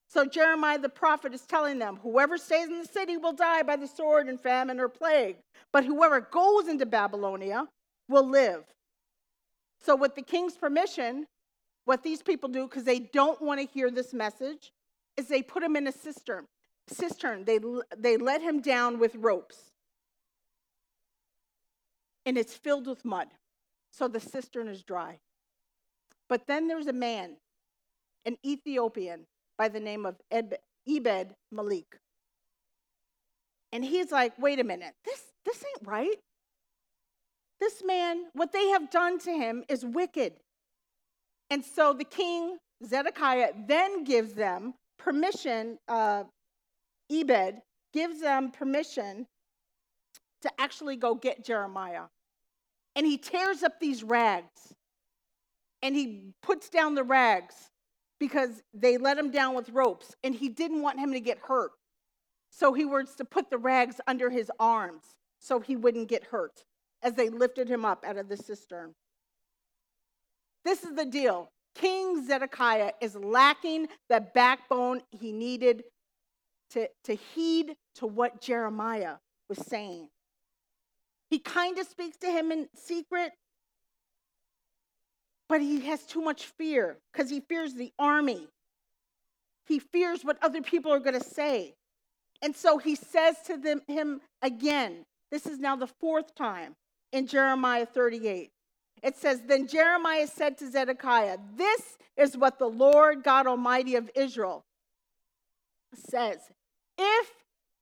So 0.07 0.25
Jeremiah 0.25 0.79
the 0.79 0.89
prophet 0.89 1.35
is 1.35 1.41
telling 1.41 1.81
them, 1.81 1.99
whoever 2.01 2.39
stays 2.39 2.69
in 2.69 2.79
the 2.79 2.87
city 2.87 3.17
will 3.17 3.33
die 3.33 3.65
by 3.65 3.75
the 3.75 3.89
sword 3.89 4.29
and 4.29 4.41
famine 4.41 4.79
or 4.79 4.89
plague, 4.89 5.39
but 5.73 5.85
whoever 5.85 6.21
goes 6.21 6.69
into 6.69 6.87
Babylonia 6.87 7.67
will 8.09 8.29
live. 8.29 8.63
So 9.85 9.97
with 9.97 10.15
the 10.15 10.23
king's 10.23 10.55
permission, 10.55 11.27
what 11.85 12.05
these 12.05 12.23
people 12.23 12.49
do 12.49 12.69
because 12.69 12.85
they 12.85 13.01
don't 13.01 13.43
want 13.43 13.59
to 13.59 13.67
hear 13.67 13.91
this 13.91 14.15
message 14.15 14.71
is 15.17 15.27
they 15.27 15.43
put 15.43 15.65
him 15.65 15.75
in 15.75 15.89
a 15.89 15.93
cistern. 15.93 16.47
Cistern. 16.87 17.45
They 17.45 17.59
they 17.99 18.17
let 18.17 18.41
him 18.41 18.61
down 18.61 19.01
with 19.01 19.17
ropes 19.17 19.70
and 22.27 22.37
it's 22.39 22.55
filled 22.55 22.87
with 22.87 23.05
mud. 23.05 23.29
So 23.93 24.09
the 24.09 24.21
cistern 24.21 24.69
is 24.69 24.83
dry. 24.83 25.19
But 26.29 26.47
then 26.47 26.69
there's 26.69 26.87
a 26.87 26.93
man, 26.93 27.37
an 28.25 28.37
Ethiopian 28.47 29.27
by 29.59 29.69
the 29.69 29.81
name 29.81 30.07
of 30.07 30.17
Ebed 30.31 31.35
Malik. 31.51 31.99
And 33.73 33.85
he's 33.85 34.11
like, 34.11 34.33
wait 34.39 34.61
a 34.61 34.65
minute, 34.65 34.95
this, 35.05 35.23
this 35.45 35.57
ain't 35.57 35.89
right. 35.89 36.19
This 37.61 37.83
man, 37.85 38.25
what 38.33 38.53
they 38.53 38.69
have 38.69 38.91
done 38.91 39.19
to 39.21 39.33
him 39.33 39.65
is 39.69 39.85
wicked. 39.85 40.35
And 41.51 41.65
so 41.65 41.93
the 41.93 42.05
king, 42.05 42.59
Zedekiah, 42.87 43.51
then 43.69 44.05
gives 44.05 44.35
them 44.35 44.75
permission, 44.99 45.79
uh, 45.89 46.25
Ebed 47.11 47.61
gives 47.93 48.21
them 48.21 48.51
permission 48.51 49.27
to 50.42 50.50
actually 50.59 50.96
go 50.96 51.14
get 51.14 51.44
Jeremiah. 51.44 52.05
And 52.96 53.07
he 53.07 53.18
tears 53.18 53.62
up 53.62 53.81
these 53.81 54.03
rags 54.03 54.74
and 55.83 55.94
he 55.94 56.33
puts 56.42 56.68
down 56.68 56.94
the 56.94 57.05
rags 57.05 57.70
because 58.18 58.62
they 58.74 58.98
let 58.98 59.18
him 59.18 59.31
down 59.31 59.55
with 59.55 59.70
ropes 59.70 60.14
and 60.22 60.35
he 60.35 60.48
didn't 60.48 60.83
want 60.83 60.98
him 60.98 61.12
to 61.12 61.20
get 61.20 61.38
hurt. 61.38 61.72
So 62.50 62.72
he 62.72 62.85
was 62.85 63.14
to 63.16 63.24
put 63.24 63.48
the 63.48 63.59
rags 63.59 64.00
under 64.07 64.29
his 64.29 64.50
arms 64.59 65.03
so 65.38 65.61
he 65.61 65.76
wouldn't 65.76 66.09
get 66.09 66.24
hurt 66.24 66.64
as 67.03 67.14
they 67.14 67.29
lifted 67.29 67.68
him 67.68 67.85
up 67.85 68.05
out 68.05 68.18
of 68.18 68.29
the 68.29 68.37
cistern. 68.37 68.94
This 70.64 70.83
is 70.83 70.94
the 70.94 71.07
deal. 71.07 71.50
King 71.74 72.26
Zedekiah 72.26 72.92
is 73.00 73.14
lacking 73.14 73.88
the 74.09 74.20
backbone 74.35 75.00
he 75.11 75.33
needed 75.33 75.85
to, 76.70 76.88
to 77.05 77.14
heed 77.14 77.76
to 77.96 78.07
what 78.07 78.42
Jeremiah 78.42 79.16
was 79.48 79.59
saying. 79.59 80.09
He 81.31 81.38
kind 81.38 81.79
of 81.79 81.87
speaks 81.87 82.16
to 82.19 82.27
him 82.27 82.51
in 82.51 82.69
secret, 82.75 83.31
but 85.49 85.61
he 85.61 85.81
has 85.87 86.03
too 86.05 86.21
much 86.21 86.47
fear 86.47 86.99
because 87.12 87.31
he 87.31 87.40
fears 87.40 87.75
the 87.75 87.93
army. 87.99 88.49
He 89.66 89.79
fears 89.79 90.25
what 90.25 90.43
other 90.43 90.61
people 90.61 90.93
are 90.93 90.99
going 90.99 91.19
to 91.19 91.25
say. 91.25 91.77
And 92.43 92.57
so 92.57 92.79
he 92.79 92.97
says 92.97 93.37
to 93.47 93.57
them, 93.57 93.83
him 93.87 94.21
again, 94.43 95.07
this 95.31 95.47
is 95.47 95.61
now 95.61 95.77
the 95.77 95.87
fourth 95.87 96.35
time 96.35 96.75
in 97.12 97.29
Jeremiah 97.29 97.87
38. 97.87 98.51
It 99.03 99.16
says, 99.16 99.43
Then 99.47 99.69
Jeremiah 99.69 100.27
said 100.27 100.59
to 100.59 100.71
Zedekiah, 100.71 101.38
This 101.57 101.97
is 102.16 102.37
what 102.37 102.59
the 102.59 102.66
Lord 102.66 103.23
God 103.23 103.47
Almighty 103.47 103.95
of 103.95 104.11
Israel 104.16 104.64
says. 105.95 106.38
If 106.99 107.31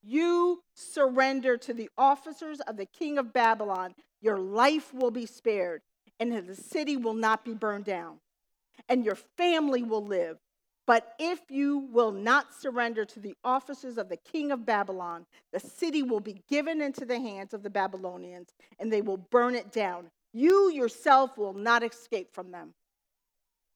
you 0.09 0.63
surrender 0.75 1.57
to 1.59 1.75
the 1.75 1.91
officers 1.99 2.61
of 2.61 2.77
the 2.77 2.87
king 2.87 3.19
of 3.19 3.33
Babylon, 3.33 3.95
your 4.21 4.39
life 4.39 4.93
will 4.95 5.11
be 5.11 5.27
spared, 5.27 5.83
and 6.19 6.33
the 6.33 6.55
city 6.55 6.97
will 6.97 7.15
not 7.15 7.45
be 7.45 7.55
burned 7.55 7.85
down, 7.85 8.19
and 8.89 9.05
your 9.05 9.15
family 9.37 9.83
will 9.83 10.05
live. 10.05 10.39
But 10.87 11.15
if 11.19 11.41
you 11.51 11.79
will 11.93 12.13
not 12.13 12.55
surrender 12.55 13.05
to 13.05 13.21
the 13.21 13.35
officers 13.45 13.99
of 13.99 14.09
the 14.09 14.17
king 14.17 14.51
of 14.51 14.65
Babylon, 14.65 15.27
the 15.53 15.61
city 15.61 16.03
will 16.03 16.21
be 16.21 16.41
given 16.49 16.81
into 16.81 17.05
the 17.05 17.21
hands 17.21 17.53
of 17.53 17.63
the 17.63 17.69
Babylonians, 17.69 18.55
and 18.79 18.91
they 18.91 19.03
will 19.03 19.19
burn 19.19 19.55
it 19.55 19.71
down. 19.71 20.11
You 20.33 20.71
yourself 20.71 21.37
will 21.37 21.53
not 21.53 21.83
escape 21.83 22.33
from 22.33 22.51
them. 22.51 22.73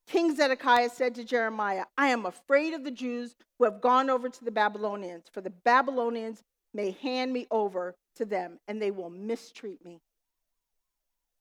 King 0.06 0.34
Zedekiah 0.36 0.90
said 0.90 1.14
to 1.14 1.24
Jeremiah, 1.24 1.84
I 1.96 2.08
am 2.08 2.26
afraid 2.26 2.74
of 2.74 2.84
the 2.84 2.90
Jews 2.90 3.34
who 3.58 3.64
have 3.64 3.80
gone 3.80 4.10
over 4.10 4.28
to 4.28 4.44
the 4.44 4.50
Babylonians, 4.50 5.26
for 5.32 5.40
the 5.40 5.50
Babylonians 5.50 6.42
may 6.74 6.90
hand 6.90 7.32
me 7.32 7.46
over 7.50 7.94
to 8.16 8.24
them, 8.24 8.58
and 8.68 8.80
they 8.80 8.90
will 8.90 9.10
mistreat 9.10 9.84
me. 9.84 10.00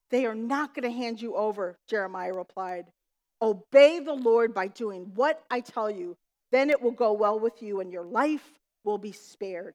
They 0.10 0.26
are 0.26 0.36
not 0.36 0.74
going 0.74 0.84
to 0.84 0.98
hand 0.98 1.22
you 1.22 1.36
over, 1.36 1.78
Jeremiah 1.88 2.34
replied. 2.34 2.92
Obey 3.42 4.00
the 4.00 4.14
Lord 4.14 4.54
by 4.54 4.68
doing 4.68 5.12
what 5.16 5.44
I 5.50 5.62
tell 5.62 5.90
you, 5.90 6.18
then 6.52 6.70
it 6.70 6.82
will 6.82 6.92
go 6.92 7.14
well 7.14 7.40
with 7.40 7.62
you, 7.62 7.80
and 7.80 7.92
your 7.92 8.06
life 8.06 8.60
will 8.84 8.98
be 8.98 9.12
spared. 9.12 9.74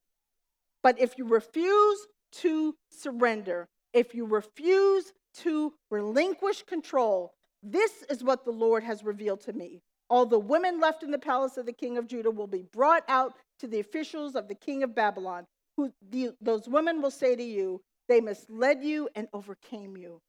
But 0.82 1.00
if 1.00 1.18
you 1.18 1.24
refuse 1.24 2.06
to 2.32 2.76
surrender, 2.90 3.68
if 3.92 4.14
you 4.14 4.26
refuse 4.26 5.12
to 5.38 5.72
relinquish 5.90 6.62
control, 6.64 7.32
this 7.72 8.04
is 8.08 8.22
what 8.22 8.44
the 8.44 8.52
Lord 8.52 8.84
has 8.84 9.02
revealed 9.02 9.40
to 9.42 9.52
me. 9.52 9.82
All 10.08 10.24
the 10.24 10.38
women 10.38 10.80
left 10.80 11.02
in 11.02 11.10
the 11.10 11.18
palace 11.18 11.56
of 11.56 11.66
the 11.66 11.72
king 11.72 11.98
of 11.98 12.06
Judah 12.06 12.30
will 12.30 12.46
be 12.46 12.62
brought 12.72 13.02
out 13.08 13.34
to 13.58 13.66
the 13.66 13.80
officials 13.80 14.36
of 14.36 14.46
the 14.46 14.54
king 14.54 14.84
of 14.84 14.94
Babylon. 14.94 15.46
Who 15.76 15.92
the, 16.10 16.30
those 16.40 16.68
women 16.68 17.02
will 17.02 17.10
say 17.10 17.34
to 17.34 17.42
you, 17.42 17.82
They 18.08 18.20
misled 18.20 18.84
you 18.84 19.08
and 19.16 19.26
overcame 19.32 19.96
you. 19.96 20.20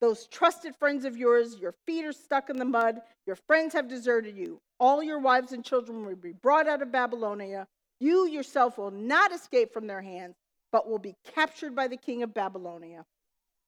Those 0.00 0.28
trusted 0.28 0.74
friends 0.76 1.04
of 1.04 1.16
yours, 1.16 1.58
your 1.58 1.74
feet 1.84 2.04
are 2.04 2.12
stuck 2.12 2.48
in 2.48 2.58
the 2.58 2.64
mud, 2.64 3.00
your 3.26 3.36
friends 3.36 3.74
have 3.74 3.88
deserted 3.88 4.36
you. 4.36 4.60
All 4.78 5.02
your 5.02 5.18
wives 5.18 5.52
and 5.52 5.64
children 5.64 6.04
will 6.04 6.16
be 6.16 6.32
brought 6.32 6.68
out 6.68 6.82
of 6.82 6.92
Babylonia. 6.92 7.66
You 8.00 8.26
yourself 8.26 8.78
will 8.78 8.90
not 8.90 9.32
escape 9.32 9.72
from 9.72 9.86
their 9.86 10.02
hands, 10.02 10.34
but 10.72 10.88
will 10.88 10.98
be 10.98 11.16
captured 11.34 11.74
by 11.74 11.86
the 11.86 11.96
king 11.96 12.22
of 12.22 12.34
Babylonia, 12.34 13.04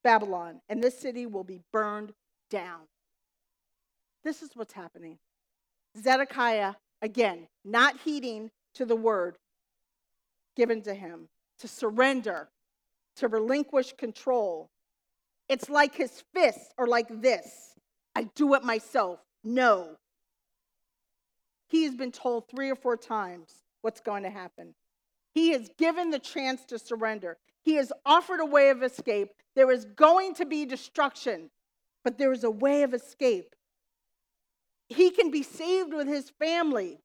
Babylon, 0.02 0.60
and 0.68 0.82
this 0.82 0.98
city 0.98 1.26
will 1.26 1.44
be 1.44 1.60
burned 1.72 2.12
down. 2.50 2.80
This 4.22 4.42
is 4.42 4.50
what's 4.54 4.72
happening. 4.72 5.18
Zedekiah, 6.02 6.74
again, 7.02 7.48
not 7.64 7.98
heeding 8.04 8.50
to 8.74 8.84
the 8.84 8.96
word 8.96 9.36
given 10.56 10.82
to 10.82 10.94
him 10.94 11.28
to 11.58 11.68
surrender, 11.68 12.48
to 13.16 13.28
relinquish 13.28 13.92
control. 13.96 14.70
It's 15.48 15.68
like 15.68 15.94
his 15.94 16.22
fists 16.34 16.72
are 16.78 16.86
like 16.86 17.08
this 17.20 17.74
I 18.16 18.24
do 18.34 18.54
it 18.54 18.62
myself. 18.62 19.20
No. 19.42 19.96
He 21.68 21.84
has 21.84 21.94
been 21.94 22.12
told 22.12 22.48
three 22.48 22.70
or 22.70 22.76
four 22.76 22.96
times 22.96 23.50
what's 23.82 24.00
going 24.00 24.22
to 24.22 24.30
happen. 24.30 24.74
He 25.34 25.52
is 25.52 25.68
given 25.76 26.10
the 26.10 26.20
chance 26.20 26.64
to 26.66 26.78
surrender. 26.78 27.36
He 27.62 27.76
is 27.76 27.92
offered 28.06 28.40
a 28.40 28.46
way 28.46 28.70
of 28.70 28.82
escape. 28.82 29.32
There 29.56 29.70
is 29.72 29.84
going 29.84 30.34
to 30.34 30.46
be 30.46 30.64
destruction 30.64 31.50
but 32.04 32.18
there 32.18 32.32
is 32.32 32.44
a 32.44 32.50
way 32.50 32.82
of 32.82 32.92
escape. 32.92 33.56
He 34.88 35.10
can 35.10 35.30
be 35.30 35.42
saved 35.42 35.94
with 35.94 36.06
his 36.06 36.30
family, 36.38 37.00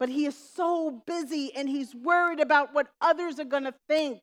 but 0.00 0.08
he 0.08 0.24
is 0.24 0.36
so 0.54 1.02
busy 1.06 1.52
and 1.54 1.68
he's 1.68 1.94
worried 1.94 2.40
about 2.40 2.74
what 2.74 2.88
others 3.00 3.38
are 3.38 3.44
going 3.44 3.64
to 3.64 3.74
think. 3.86 4.20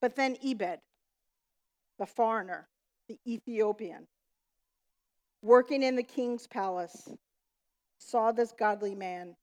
But 0.00 0.16
then 0.16 0.36
Ebed, 0.44 0.80
the 2.00 2.06
foreigner, 2.06 2.66
the 3.08 3.18
Ethiopian, 3.24 4.08
working 5.42 5.84
in 5.84 5.94
the 5.94 6.02
king's 6.02 6.48
palace, 6.48 7.08
saw 7.98 8.32
this 8.32 8.52
godly 8.58 8.96
man 8.96 9.36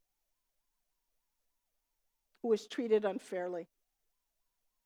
who 2.41 2.49
was 2.49 2.67
treated 2.67 3.06
unfairly 3.06 3.69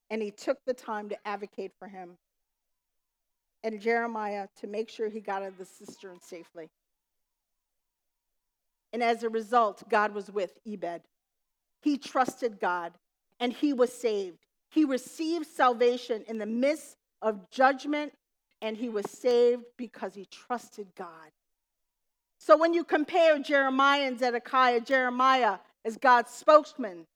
and 0.09 0.21
he 0.21 0.31
took 0.31 0.57
the 0.65 0.73
time 0.73 1.09
to 1.09 1.27
advocate 1.27 1.71
for 1.79 1.87
him 1.87 2.17
and 3.63 3.79
Jeremiah 3.79 4.47
to 4.59 4.67
make 4.67 4.89
sure 4.89 5.07
he 5.07 5.21
got 5.21 5.41
out 5.41 5.49
of 5.49 5.57
the 5.57 5.65
cistern 5.65 6.19
safely. 6.21 6.69
And 8.91 9.01
as 9.01 9.23
a 9.23 9.29
result, 9.29 9.89
God 9.89 10.13
was 10.13 10.29
with 10.29 10.59
Ebed. 10.67 11.01
He 11.81 11.97
trusted 11.97 12.59
God 12.59 12.93
and 13.39 13.51
he 13.51 13.73
was 13.73 13.91
saved. 13.91 14.45
He 14.69 14.85
received 14.85 15.47
salvation 15.47 16.23
in 16.27 16.37
the 16.37 16.45
midst 16.45 16.97
of 17.21 17.49
judgment 17.49 18.13
and 18.61 18.77
he 18.77 18.89
was 18.89 19.09
saved 19.09 19.63
because 19.77 20.13
he 20.13 20.25
trusted 20.25 20.87
God. 20.95 21.31
So 22.37 22.57
when 22.57 22.73
you 22.73 22.83
compare 22.83 23.39
Jeremiah 23.39 24.03
and 24.03 24.19
Zedekiah, 24.19 24.81
Jeremiah 24.81 25.59
as 25.85 25.97
God's 25.97 26.31
spokesman, 26.31 27.07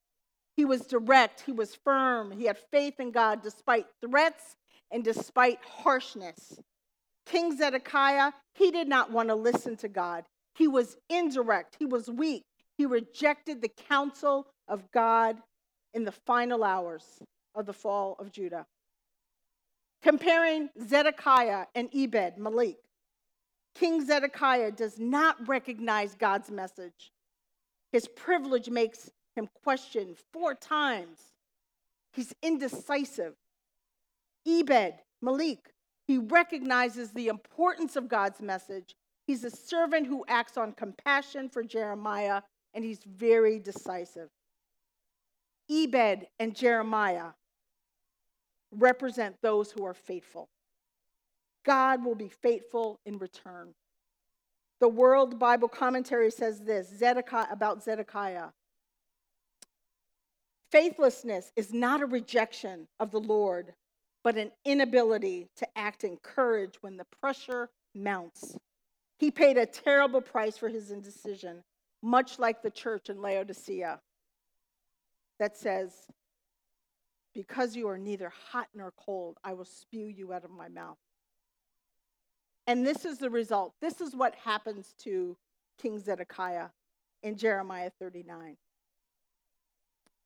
he 0.58 0.66
was 0.66 0.88
direct, 0.88 1.42
he 1.42 1.52
was 1.52 1.76
firm, 1.76 2.32
he 2.32 2.46
had 2.46 2.58
faith 2.72 3.00
in 3.00 3.12
God 3.12 3.44
despite 3.44 3.86
threats 4.02 4.56
and 4.92 5.04
despite 5.04 5.60
harshness. 5.64 6.60
King 7.28 7.56
Zedekiah, 7.56 8.32
he 8.56 8.72
did 8.72 8.88
not 8.88 9.12
want 9.12 9.30
to 9.30 9.36
listen 9.36 9.78
to 9.78 9.88
God. 9.88 10.26
He 10.56 10.68
was 10.68 10.98
indirect, 11.10 11.76
he 11.78 11.86
was 11.86 12.10
weak. 12.10 12.44
He 12.76 12.88
rejected 12.88 13.62
the 13.62 13.72
counsel 13.88 14.48
of 14.68 14.92
God 14.92 15.38
in 15.94 16.04
the 16.04 16.12
final 16.12 16.64
hours 16.64 17.04
of 17.54 17.68
the 17.68 17.74
fall 17.74 18.16
of 18.18 18.32
Judah. 18.32 18.66
Comparing 20.02 20.70
Zedekiah 20.88 21.66
and 21.76 21.90
Ebed, 21.94 22.38
Malik, 22.38 22.78
King 23.76 24.04
Zedekiah 24.04 24.72
does 24.72 24.98
not 24.98 25.48
recognize 25.48 26.16
God's 26.16 26.50
message. 26.50 27.12
His 27.92 28.08
privilege 28.08 28.70
makes 28.70 29.12
him 29.38 29.50
question 29.64 30.16
four 30.34 30.56
times. 30.56 31.20
He's 32.14 32.34
indecisive. 32.42 33.36
Ebed, 34.46 34.96
Malik, 35.22 35.74
he 36.08 36.18
recognizes 36.18 37.12
the 37.12 37.28
importance 37.28 37.96
of 37.96 38.08
God's 38.08 38.42
message. 38.42 38.96
He's 39.26 39.44
a 39.44 39.52
servant 39.52 40.08
who 40.08 40.24
acts 40.28 40.58
on 40.58 40.72
compassion 40.72 41.50
for 41.50 41.64
Jeremiah, 41.64 42.42
and 42.74 42.84
he's 42.84 43.04
very 43.04 43.60
decisive. 43.60 44.30
Ebed 45.70 46.28
and 46.40 46.56
Jeremiah 46.56 47.32
represent 48.72 49.36
those 49.42 49.72
who 49.72 49.86
are 49.86 49.94
faithful. 49.94 50.50
God 51.66 52.06
will 52.06 52.16
be 52.16 52.30
faithful 52.30 53.00
in 53.06 53.18
return. 53.18 53.74
The 54.80 54.88
World 54.88 55.38
Bible 55.38 55.68
Commentary 55.68 56.32
says 56.32 56.62
this 56.62 56.88
Zedekiah, 56.98 57.48
about 57.52 57.84
Zedekiah 57.84 58.48
Faithlessness 60.72 61.52
is 61.56 61.74
not 61.74 62.02
a 62.02 62.06
rejection 62.06 62.88
of 63.00 63.12
the 63.12 63.20
Lord, 63.20 63.74
but 64.24 64.38
an 64.38 64.52
inability 64.66 65.48
to 65.58 65.68
act 65.78 66.04
in 66.04 66.18
courage 66.18 66.76
when 66.82 66.98
the 66.98 67.06
pressure 67.22 67.70
mounts. 67.96 68.58
He 69.18 69.32
paid 69.32 69.58
a 69.58 69.66
terrible 69.66 70.22
price 70.22 70.58
for 70.58 70.68
his 70.68 70.92
indecision, 70.92 71.64
much 72.04 72.38
like 72.38 72.62
the 72.62 72.70
church 72.70 73.10
in 73.10 73.22
Laodicea 73.22 74.00
that 75.40 75.58
says, 75.58 75.94
Because 77.34 77.76
you 77.76 77.88
are 77.88 77.98
neither 77.98 78.32
hot 78.52 78.68
nor 78.76 78.92
cold, 78.98 79.38
I 79.44 79.54
will 79.54 79.66
spew 79.66 80.06
you 80.06 80.34
out 80.34 80.44
of 80.44 80.52
my 80.52 80.68
mouth. 80.68 80.98
And 82.68 82.86
this 82.86 83.06
is 83.06 83.18
the 83.18 83.30
result. 83.30 83.74
This 83.82 84.02
is 84.02 84.14
what 84.14 84.36
happens 84.36 84.94
to 85.04 85.38
King 85.82 86.00
Zedekiah 86.00 86.68
in 87.24 87.38
Jeremiah 87.38 87.92
39. 88.00 88.58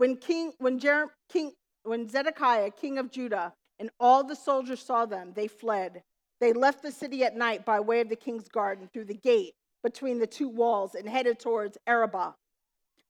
When 0.01 0.15
King, 0.15 0.53
when, 0.57 0.79
Jer- 0.79 1.11
King, 1.29 1.51
when 1.83 2.09
Zedekiah, 2.09 2.71
king 2.71 2.97
of 2.97 3.11
Judah, 3.11 3.53
and 3.77 3.91
all 3.99 4.23
the 4.23 4.35
soldiers 4.35 4.81
saw 4.81 5.05
them, 5.05 5.31
they 5.35 5.47
fled. 5.47 6.01
They 6.39 6.53
left 6.53 6.81
the 6.81 6.91
city 6.91 7.23
at 7.23 7.37
night 7.37 7.65
by 7.65 7.79
way 7.79 8.01
of 8.01 8.09
the 8.09 8.15
king's 8.15 8.47
garden 8.47 8.89
through 8.91 9.05
the 9.05 9.13
gate 9.13 9.53
between 9.83 10.17
the 10.17 10.25
two 10.25 10.49
walls 10.49 10.95
and 10.95 11.07
headed 11.07 11.37
towards 11.37 11.77
Arabah. 11.85 12.33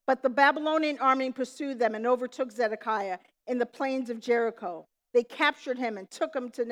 But 0.05 0.21
the 0.21 0.29
Babylonian 0.29 0.99
army 0.99 1.31
pursued 1.31 1.79
them 1.79 1.95
and 1.95 2.05
overtook 2.05 2.51
Zedekiah 2.51 3.19
in 3.47 3.57
the 3.57 3.65
plains 3.65 4.09
of 4.09 4.19
Jericho. 4.19 4.85
They 5.13 5.23
captured 5.23 5.77
him 5.77 5.97
and 5.97 6.11
took 6.11 6.35
him 6.35 6.49
to 6.49 6.65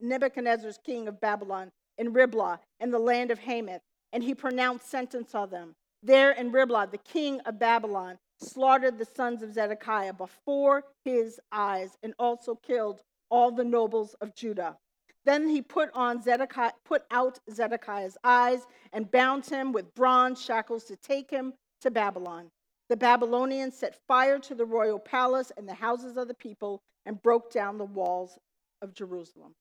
Nebuchadnezzar's 0.00 0.78
king 0.84 1.06
of 1.06 1.20
Babylon 1.20 1.70
in 1.96 2.12
Riblah 2.12 2.58
in 2.80 2.90
the 2.90 2.98
land 2.98 3.30
of 3.30 3.38
Hamath, 3.38 3.82
and 4.12 4.24
he 4.24 4.34
pronounced 4.34 4.90
sentence 4.90 5.32
on 5.32 5.50
them. 5.50 5.76
There 6.02 6.32
in 6.32 6.50
Riblah, 6.50 6.88
the 6.90 6.98
king 6.98 7.38
of 7.46 7.60
Babylon 7.60 8.18
slaughtered 8.42 8.98
the 8.98 9.04
sons 9.04 9.42
of 9.42 9.52
Zedekiah 9.52 10.12
before 10.12 10.84
his 11.04 11.40
eyes 11.50 11.96
and 12.02 12.14
also 12.18 12.54
killed 12.54 13.00
all 13.30 13.50
the 13.50 13.64
nobles 13.64 14.14
of 14.20 14.34
Judah. 14.34 14.76
Then 15.24 15.48
he 15.48 15.62
put 15.62 15.90
on 15.94 16.20
Zedekiah, 16.20 16.72
put 16.84 17.04
out 17.10 17.38
Zedekiah's 17.50 18.18
eyes 18.24 18.66
and 18.92 19.10
bound 19.10 19.46
him 19.46 19.72
with 19.72 19.94
bronze 19.94 20.42
shackles 20.42 20.84
to 20.84 20.96
take 20.96 21.30
him 21.30 21.54
to 21.80 21.90
Babylon. 21.90 22.50
The 22.88 22.96
Babylonians 22.96 23.76
set 23.76 23.94
fire 24.06 24.38
to 24.40 24.54
the 24.54 24.66
royal 24.66 24.98
palace 24.98 25.52
and 25.56 25.68
the 25.68 25.74
houses 25.74 26.16
of 26.16 26.28
the 26.28 26.34
people 26.34 26.82
and 27.06 27.22
broke 27.22 27.52
down 27.52 27.78
the 27.78 27.84
walls 27.84 28.38
of 28.82 28.94
Jerusalem. 28.94 29.54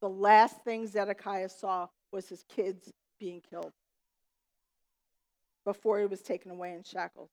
The 0.00 0.08
last 0.08 0.62
thing 0.62 0.86
Zedekiah 0.86 1.48
saw 1.48 1.88
was 2.12 2.28
his 2.28 2.44
kids 2.48 2.92
being 3.18 3.42
killed 3.48 3.72
before 5.64 5.98
he 6.00 6.06
was 6.06 6.22
taken 6.22 6.50
away 6.50 6.72
in 6.72 6.82
shackles. 6.82 7.30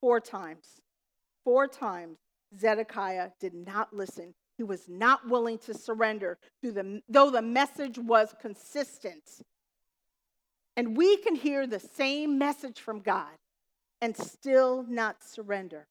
Four 0.00 0.20
times. 0.20 0.80
Four 1.44 1.68
times 1.68 2.18
Zedekiah 2.58 3.30
did 3.40 3.54
not 3.54 3.92
listen. 3.92 4.34
He 4.56 4.62
was 4.62 4.88
not 4.88 5.28
willing 5.28 5.58
to 5.58 5.74
surrender, 5.74 6.38
the, 6.62 7.02
though 7.08 7.30
the 7.30 7.42
message 7.42 7.98
was 7.98 8.34
consistent. 8.40 9.42
And 10.76 10.96
we 10.96 11.16
can 11.18 11.34
hear 11.34 11.66
the 11.66 11.80
same 11.80 12.38
message 12.38 12.80
from 12.80 13.00
God 13.00 13.32
and 14.00 14.16
still 14.16 14.84
not 14.88 15.22
surrender 15.22 15.86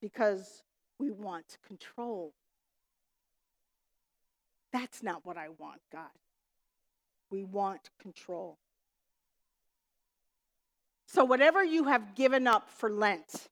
because 0.00 0.62
we 0.98 1.10
want 1.10 1.58
control. 1.66 2.34
That's 4.72 5.02
not 5.02 5.24
what 5.24 5.36
I 5.36 5.48
want, 5.58 5.80
God. 5.90 6.10
We 7.30 7.44
want 7.44 7.90
control. 8.00 8.58
So, 11.12 11.26
whatever 11.26 11.62
you 11.62 11.84
have 11.84 12.14
given 12.14 12.46
up 12.46 12.70
for 12.70 12.90
Lent, 12.90 13.48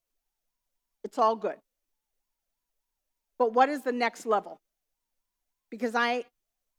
it's 1.05 1.18
all 1.18 1.37
good. 1.37 1.57
But 3.38 3.53
what 3.53 3.68
is 3.68 3.83
the 3.83 3.92
next 3.92 4.25
level? 4.25 4.59
Because 5.68 5.94
I 5.94 6.25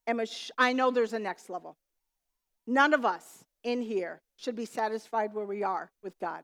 am 0.07 0.19
a 0.19 0.25
sh- 0.25 0.49
I 0.57 0.73
know 0.73 0.89
there's 0.89 1.13
a 1.13 1.19
next 1.19 1.51
level. 1.51 1.75
None 2.65 2.95
of 2.95 3.05
us 3.05 3.43
in 3.63 3.83
here 3.83 4.21
should 4.37 4.55
be 4.55 4.65
satisfied 4.65 5.35
where 5.35 5.45
we 5.45 5.61
are 5.61 5.91
with 6.01 6.17
God. 6.19 6.41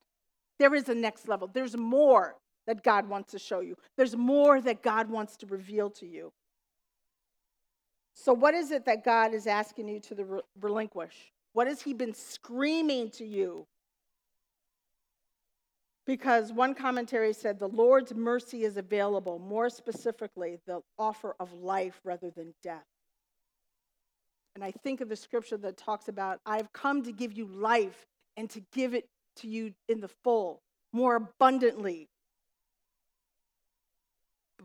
There 0.60 0.76
is 0.76 0.88
a 0.88 0.93
next 0.93 1.28
level. 1.28 1.50
There's 1.52 1.76
more 1.76 2.36
that 2.67 2.84
God 2.84 3.10
wants 3.10 3.32
to 3.32 3.39
show 3.39 3.62
you. 3.62 3.76
There's 3.97 4.15
more 4.15 4.62
that 4.62 4.84
God 4.84 5.10
wants 5.10 5.36
to 5.38 5.47
reveal 5.47 5.89
to 5.91 6.06
you. 6.06 6.32
So, 8.13 8.34
what 8.34 8.54
is 8.54 8.69
it 8.69 8.86
that 8.86 9.04
God 9.04 9.34
is 9.34 9.47
asking 9.47 9.88
you 9.88 10.00
to 10.02 10.13
the 10.13 10.43
relinquish? 10.62 11.32
What 11.54 11.65
has 11.65 11.82
He 11.82 11.95
been 11.95 12.13
screaming 12.13 13.10
to 13.12 13.26
you? 13.26 13.65
Because 16.08 16.54
one 16.54 16.74
commentary 16.74 17.34
said 17.34 17.60
the 17.60 17.67
Lord's 17.67 18.15
mercy 18.15 18.63
is 18.63 18.78
available, 18.78 19.39
more 19.39 19.70
specifically, 19.70 20.58
the 20.65 20.82
offer 20.98 21.36
of 21.38 21.52
life 21.52 22.00
rather 22.06 22.32
than 22.32 22.54
death. 22.63 22.86
And 24.56 24.63
I 24.63 24.72
think 24.72 25.02
of 25.02 25.10
the 25.10 25.17
scripture 25.17 25.58
that 25.58 25.76
talks 25.76 26.08
about, 26.08 26.39
I've 26.46 26.72
come 26.72 27.04
to 27.04 27.12
give 27.12 27.34
you 27.34 27.46
life 27.46 28.08
and 28.38 28.50
to 28.52 28.62
give 28.74 28.93
it 28.93 29.10
to 29.38 29.48
you 29.50 29.74
in 29.89 30.00
the 30.00 30.08
full, 30.08 30.62
more 30.93 31.17
abundantly. 31.17 32.08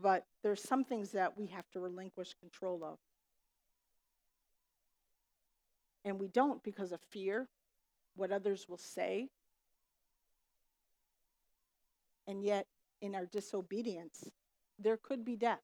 But 0.01 0.25
there's 0.43 0.63
some 0.63 0.85
things 0.85 1.11
that 1.11 1.37
we 1.37 1.47
have 1.47 1.69
to 1.73 1.81
relinquish 1.81 2.35
control 2.39 2.85
of. 2.85 2.97
And 6.05 6.19
we 6.19 6.29
don't 6.29 6.63
because 6.63 6.93
of 6.93 7.01
fear, 7.11 7.49
what 8.15 8.31
others 8.31 8.65
will 8.69 8.77
say. 8.77 9.27
And 12.27 12.43
yet, 12.43 12.67
in 13.01 13.15
our 13.15 13.25
disobedience, 13.25 14.29
there 14.79 14.97
could 14.97 15.25
be 15.25 15.35
death. 15.35 15.61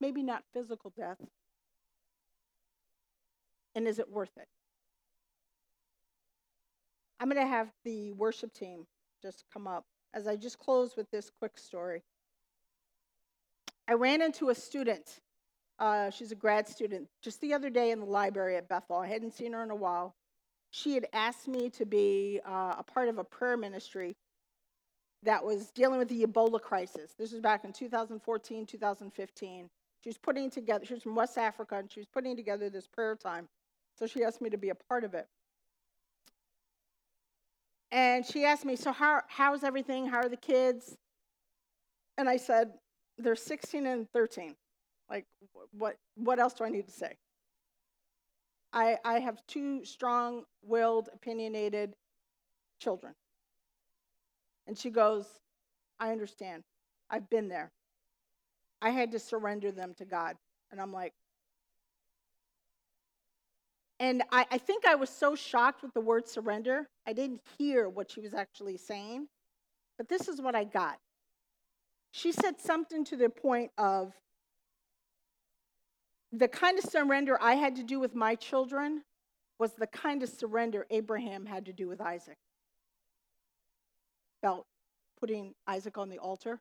Maybe 0.00 0.22
not 0.22 0.44
physical 0.52 0.92
death. 0.96 1.18
And 3.74 3.86
is 3.86 3.98
it 3.98 4.10
worth 4.10 4.36
it? 4.36 4.48
I'm 7.20 7.28
going 7.28 7.42
to 7.42 7.48
have 7.48 7.68
the 7.84 8.12
worship 8.12 8.52
team 8.52 8.86
just 9.22 9.44
come 9.52 9.66
up 9.66 9.84
as 10.14 10.26
I 10.26 10.36
just 10.36 10.58
close 10.58 10.96
with 10.96 11.10
this 11.10 11.30
quick 11.38 11.58
story. 11.58 12.02
I 13.88 13.94
ran 13.94 14.22
into 14.22 14.50
a 14.50 14.54
student 14.54 15.20
uh, 15.78 16.10
she's 16.10 16.32
a 16.32 16.34
grad 16.34 16.66
student. 16.66 17.08
Just 17.22 17.40
the 17.40 17.54
other 17.54 17.70
day 17.70 17.90
in 17.92 18.00
the 18.00 18.06
library 18.06 18.56
at 18.56 18.68
Bethel, 18.68 18.96
I 18.96 19.06
hadn't 19.06 19.34
seen 19.34 19.52
her 19.52 19.62
in 19.62 19.70
a 19.70 19.76
while. 19.76 20.14
She 20.70 20.94
had 20.94 21.06
asked 21.12 21.48
me 21.48 21.70
to 21.70 21.86
be 21.86 22.40
uh, 22.44 22.74
a 22.78 22.82
part 22.82 23.08
of 23.08 23.18
a 23.18 23.24
prayer 23.24 23.56
ministry 23.56 24.16
that 25.24 25.44
was 25.44 25.70
dealing 25.70 25.98
with 25.98 26.08
the 26.08 26.24
Ebola 26.24 26.60
crisis. 26.60 27.14
This 27.18 27.32
was 27.32 27.40
back 27.40 27.64
in 27.64 27.72
2014, 27.72 28.66
2015. 28.66 29.70
She 30.02 30.08
was 30.08 30.18
putting 30.18 30.50
together, 30.50 30.84
she 30.84 30.94
was 30.94 31.02
from 31.02 31.16
West 31.16 31.38
Africa, 31.38 31.76
and 31.76 31.90
she 31.90 32.00
was 32.00 32.06
putting 32.06 32.36
together 32.36 32.70
this 32.70 32.86
prayer 32.86 33.16
time. 33.16 33.48
So 33.98 34.06
she 34.06 34.22
asked 34.22 34.40
me 34.40 34.50
to 34.50 34.58
be 34.58 34.70
a 34.70 34.74
part 34.74 35.02
of 35.02 35.14
it. 35.14 35.26
And 37.90 38.24
she 38.24 38.44
asked 38.44 38.64
me, 38.64 38.76
So, 38.76 38.92
how, 38.92 39.22
how's 39.28 39.64
everything? 39.64 40.06
How 40.06 40.18
are 40.18 40.28
the 40.28 40.36
kids? 40.36 40.96
And 42.16 42.28
I 42.28 42.36
said, 42.36 42.72
They're 43.16 43.34
16 43.34 43.86
and 43.86 44.08
13. 44.12 44.54
Like, 45.10 45.24
what, 45.72 45.96
what 46.16 46.38
else 46.38 46.52
do 46.52 46.64
I 46.64 46.68
need 46.68 46.86
to 46.86 46.92
say? 46.92 47.16
I, 48.72 48.98
I 49.04 49.20
have 49.20 49.38
two 49.48 49.84
strong 49.84 50.44
willed, 50.62 51.08
opinionated 51.14 51.94
children. 52.80 53.14
And 54.68 54.78
she 54.78 54.90
goes, 54.90 55.26
I 55.98 56.12
understand. 56.12 56.62
I've 57.10 57.28
been 57.30 57.48
there. 57.48 57.72
I 58.80 58.90
had 58.90 59.10
to 59.12 59.18
surrender 59.18 59.72
them 59.72 59.94
to 59.94 60.04
God. 60.04 60.36
And 60.70 60.80
I'm 60.80 60.92
like, 60.92 61.14
and 63.98 64.22
I, 64.30 64.46
I 64.50 64.58
think 64.58 64.86
I 64.86 64.94
was 64.94 65.10
so 65.10 65.34
shocked 65.34 65.82
with 65.82 65.92
the 65.94 66.00
word 66.00 66.28
surrender, 66.28 66.86
I 67.06 67.14
didn't 67.14 67.40
hear 67.58 67.88
what 67.88 68.10
she 68.12 68.20
was 68.20 68.34
actually 68.34 68.76
saying. 68.76 69.26
But 69.96 70.08
this 70.08 70.28
is 70.28 70.40
what 70.40 70.54
I 70.54 70.62
got. 70.62 70.98
She 72.12 72.30
said 72.30 72.60
something 72.60 73.04
to 73.06 73.16
the 73.16 73.28
point 73.28 73.72
of, 73.76 74.12
the 76.30 76.46
kind 76.46 76.78
of 76.78 76.84
surrender 76.84 77.38
I 77.40 77.54
had 77.54 77.74
to 77.76 77.82
do 77.82 77.98
with 77.98 78.14
my 78.14 78.34
children 78.34 79.02
was 79.58 79.72
the 79.72 79.86
kind 79.86 80.22
of 80.22 80.28
surrender 80.28 80.86
Abraham 80.90 81.46
had 81.46 81.64
to 81.66 81.72
do 81.72 81.88
with 81.88 82.02
Isaac. 82.02 82.36
About 84.42 84.66
putting 85.18 85.54
Isaac 85.66 85.98
on 85.98 86.08
the 86.08 86.18
altar, 86.18 86.60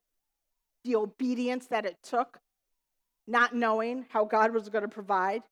the 0.83 0.95
obedience 0.95 1.67
that 1.67 1.85
it 1.85 1.97
took, 2.01 2.39
not 3.27 3.55
knowing 3.55 4.05
how 4.09 4.25
God 4.25 4.53
was 4.53 4.69
going 4.69 4.83
to 4.83 4.87
provide, 4.87 5.43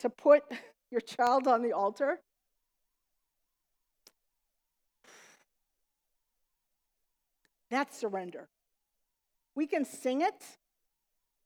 to 0.00 0.10
put 0.10 0.42
your 0.90 1.00
child 1.00 1.46
on 1.46 1.62
the 1.62 1.72
altar. 1.72 2.20
That's 7.70 7.98
surrender. 7.98 8.48
We 9.54 9.66
can 9.66 9.84
sing 9.84 10.20
it, 10.20 10.44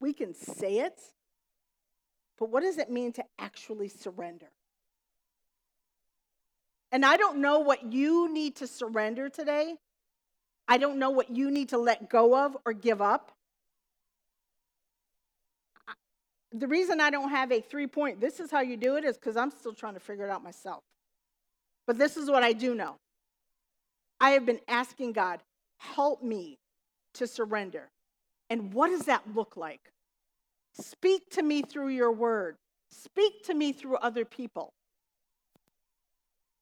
we 0.00 0.12
can 0.12 0.34
say 0.34 0.78
it, 0.80 1.00
but 2.38 2.50
what 2.50 2.62
does 2.62 2.78
it 2.78 2.90
mean 2.90 3.12
to 3.12 3.24
actually 3.38 3.88
surrender? 3.88 4.50
And 6.92 7.04
I 7.04 7.16
don't 7.16 7.38
know 7.38 7.60
what 7.60 7.92
you 7.92 8.32
need 8.32 8.56
to 8.56 8.66
surrender 8.66 9.28
today. 9.28 9.76
I 10.66 10.78
don't 10.78 10.98
know 10.98 11.10
what 11.10 11.30
you 11.30 11.50
need 11.50 11.70
to 11.70 11.78
let 11.78 12.08
go 12.08 12.44
of 12.44 12.56
or 12.64 12.72
give 12.72 13.00
up. 13.00 13.32
The 16.52 16.66
reason 16.66 17.00
I 17.00 17.10
don't 17.10 17.30
have 17.30 17.52
a 17.52 17.60
three 17.60 17.86
point, 17.86 18.20
this 18.20 18.40
is 18.40 18.50
how 18.50 18.60
you 18.60 18.76
do 18.76 18.96
it, 18.96 19.04
is 19.04 19.16
because 19.16 19.36
I'm 19.36 19.50
still 19.50 19.72
trying 19.72 19.94
to 19.94 20.00
figure 20.00 20.24
it 20.24 20.30
out 20.30 20.42
myself. 20.42 20.82
But 21.86 21.98
this 21.98 22.16
is 22.16 22.30
what 22.30 22.42
I 22.42 22.52
do 22.52 22.74
know 22.74 22.96
I 24.20 24.30
have 24.30 24.44
been 24.44 24.60
asking 24.68 25.12
God, 25.12 25.40
help 25.78 26.22
me 26.22 26.58
to 27.14 27.26
surrender. 27.26 27.90
And 28.48 28.72
what 28.72 28.88
does 28.88 29.06
that 29.06 29.22
look 29.34 29.56
like? 29.56 29.92
Speak 30.74 31.30
to 31.30 31.42
me 31.42 31.62
through 31.62 31.88
your 31.88 32.12
word. 32.12 32.56
Speak 32.90 33.44
to 33.44 33.54
me 33.54 33.72
through 33.72 33.96
other 33.96 34.24
people. 34.24 34.72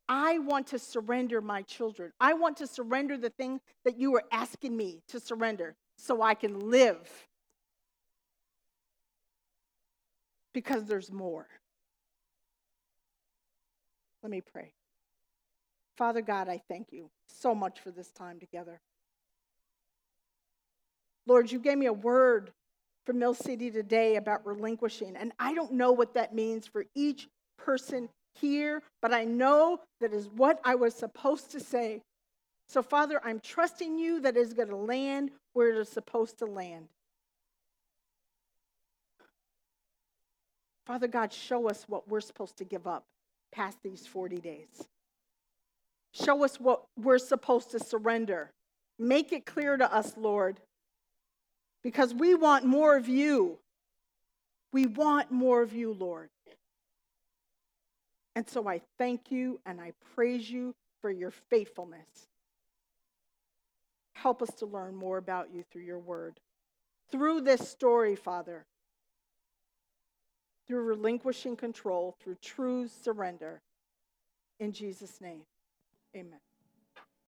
I 0.09 0.39
want 0.39 0.69
to 0.69 0.79
surrender 0.79 1.41
my 1.41 1.63
children. 1.63 2.13
I 2.21 2.33
want 2.35 2.57
to 2.59 2.67
surrender 2.67 3.19
the 3.19 3.31
thing 3.31 3.61
that 3.85 3.99
you 3.99 4.15
are 4.17 4.25
asking 4.33 4.77
me 4.77 5.03
to 5.09 5.21
surrender 5.21 5.77
so 5.97 6.23
I 6.23 6.35
can 6.35 6.71
live. 6.71 7.09
Because 10.55 10.87
there's 10.87 11.13
more. 11.13 11.47
Let 14.23 14.31
me 14.31 14.41
pray. 14.41 14.73
Father 15.97 16.23
God, 16.23 16.49
I 16.49 16.63
thank 16.69 16.93
you 16.93 17.11
so 17.27 17.55
much 17.55 17.81
for 17.81 17.91
this 17.91 18.11
time 18.11 18.41
together. 18.41 18.81
Lord, 21.27 21.53
you 21.53 21.59
gave 21.59 21.77
me 21.77 21.87
a 21.87 21.93
word 21.93 22.53
from 23.05 23.19
Mill 23.19 23.35
City 23.35 23.71
today 23.71 24.17
about 24.17 24.47
relinquishing, 24.47 25.17
and 25.17 25.33
I 25.39 25.55
don't 25.55 25.73
know 25.73 25.93
what 25.93 26.15
that 26.15 26.35
means 26.35 26.67
for 26.67 26.87
each 26.95 27.29
person 27.59 28.09
here, 28.41 28.83
but 29.03 29.13
I 29.13 29.25
know 29.25 29.81
that 30.01 30.13
is 30.13 30.29
what 30.29 30.61
I 30.65 30.75
was 30.75 30.95
supposed 30.95 31.51
to 31.53 31.61
say. 31.61 32.03
So, 32.67 32.83
Father, 32.83 33.21
I'm 33.25 33.41
trusting 33.41 33.99
you 33.99 34.21
that 34.21 34.37
is 34.37 34.53
going 34.53 34.69
to 34.69 34.77
land 34.77 35.31
where 35.55 35.71
it 35.71 35.79
is 35.79 35.89
supposed 35.89 36.39
to 36.39 36.47
land. 36.47 36.89
Father 40.87 41.07
God, 41.09 41.33
show 41.33 41.69
us 41.69 41.85
what 41.87 42.09
we're 42.09 42.21
supposed 42.21 42.57
to 42.59 42.65
give 42.65 42.87
up 42.87 43.05
past 43.53 43.79
these 43.83 44.07
40 44.07 44.39
days. 44.39 44.89
Show 46.13 46.45
us 46.45 46.59
what 46.59 46.85
we're 46.97 47.19
supposed 47.19 47.71
to 47.73 47.81
surrender. 47.81 48.51
Make 48.99 49.33
it 49.33 49.47
clear 49.47 49.77
to 49.77 49.95
us, 49.95 50.15
Lord, 50.17 50.61
because 51.83 52.15
we 52.15 52.35
want 52.35 52.65
more 52.65 52.97
of 52.97 53.09
you. 53.09 53.59
We 54.73 54.87
want 54.87 55.31
more 55.31 55.63
of 55.63 55.73
you, 55.73 55.93
Lord. 55.93 56.31
And 58.39 58.49
so 58.49 58.69
I 58.69 58.83
thank 58.99 59.33
you 59.33 59.59
and 59.67 59.81
I 59.81 59.95
praise 60.15 60.49
you 60.49 60.73
for 61.01 61.11
your 61.11 61.33
faithfulness. 61.51 62.29
Help 64.13 64.43
us 64.43 64.51
to 64.59 64.67
learn 64.67 64.95
more 64.95 65.19
about 65.19 65.49
you 65.53 65.65
through 65.65 65.83
your 65.83 65.99
word. 65.99 66.39
Through 67.11 67.41
this 67.41 67.69
story, 67.69 68.15
Father, 68.15 68.65
through 70.69 70.85
relinquishing 70.85 71.57
control, 71.57 72.15
through 72.23 72.37
true 72.41 72.87
surrender. 72.87 73.61
In 74.61 74.71
Jesus' 74.71 75.21
name, 75.21 75.41
amen. 76.15 76.39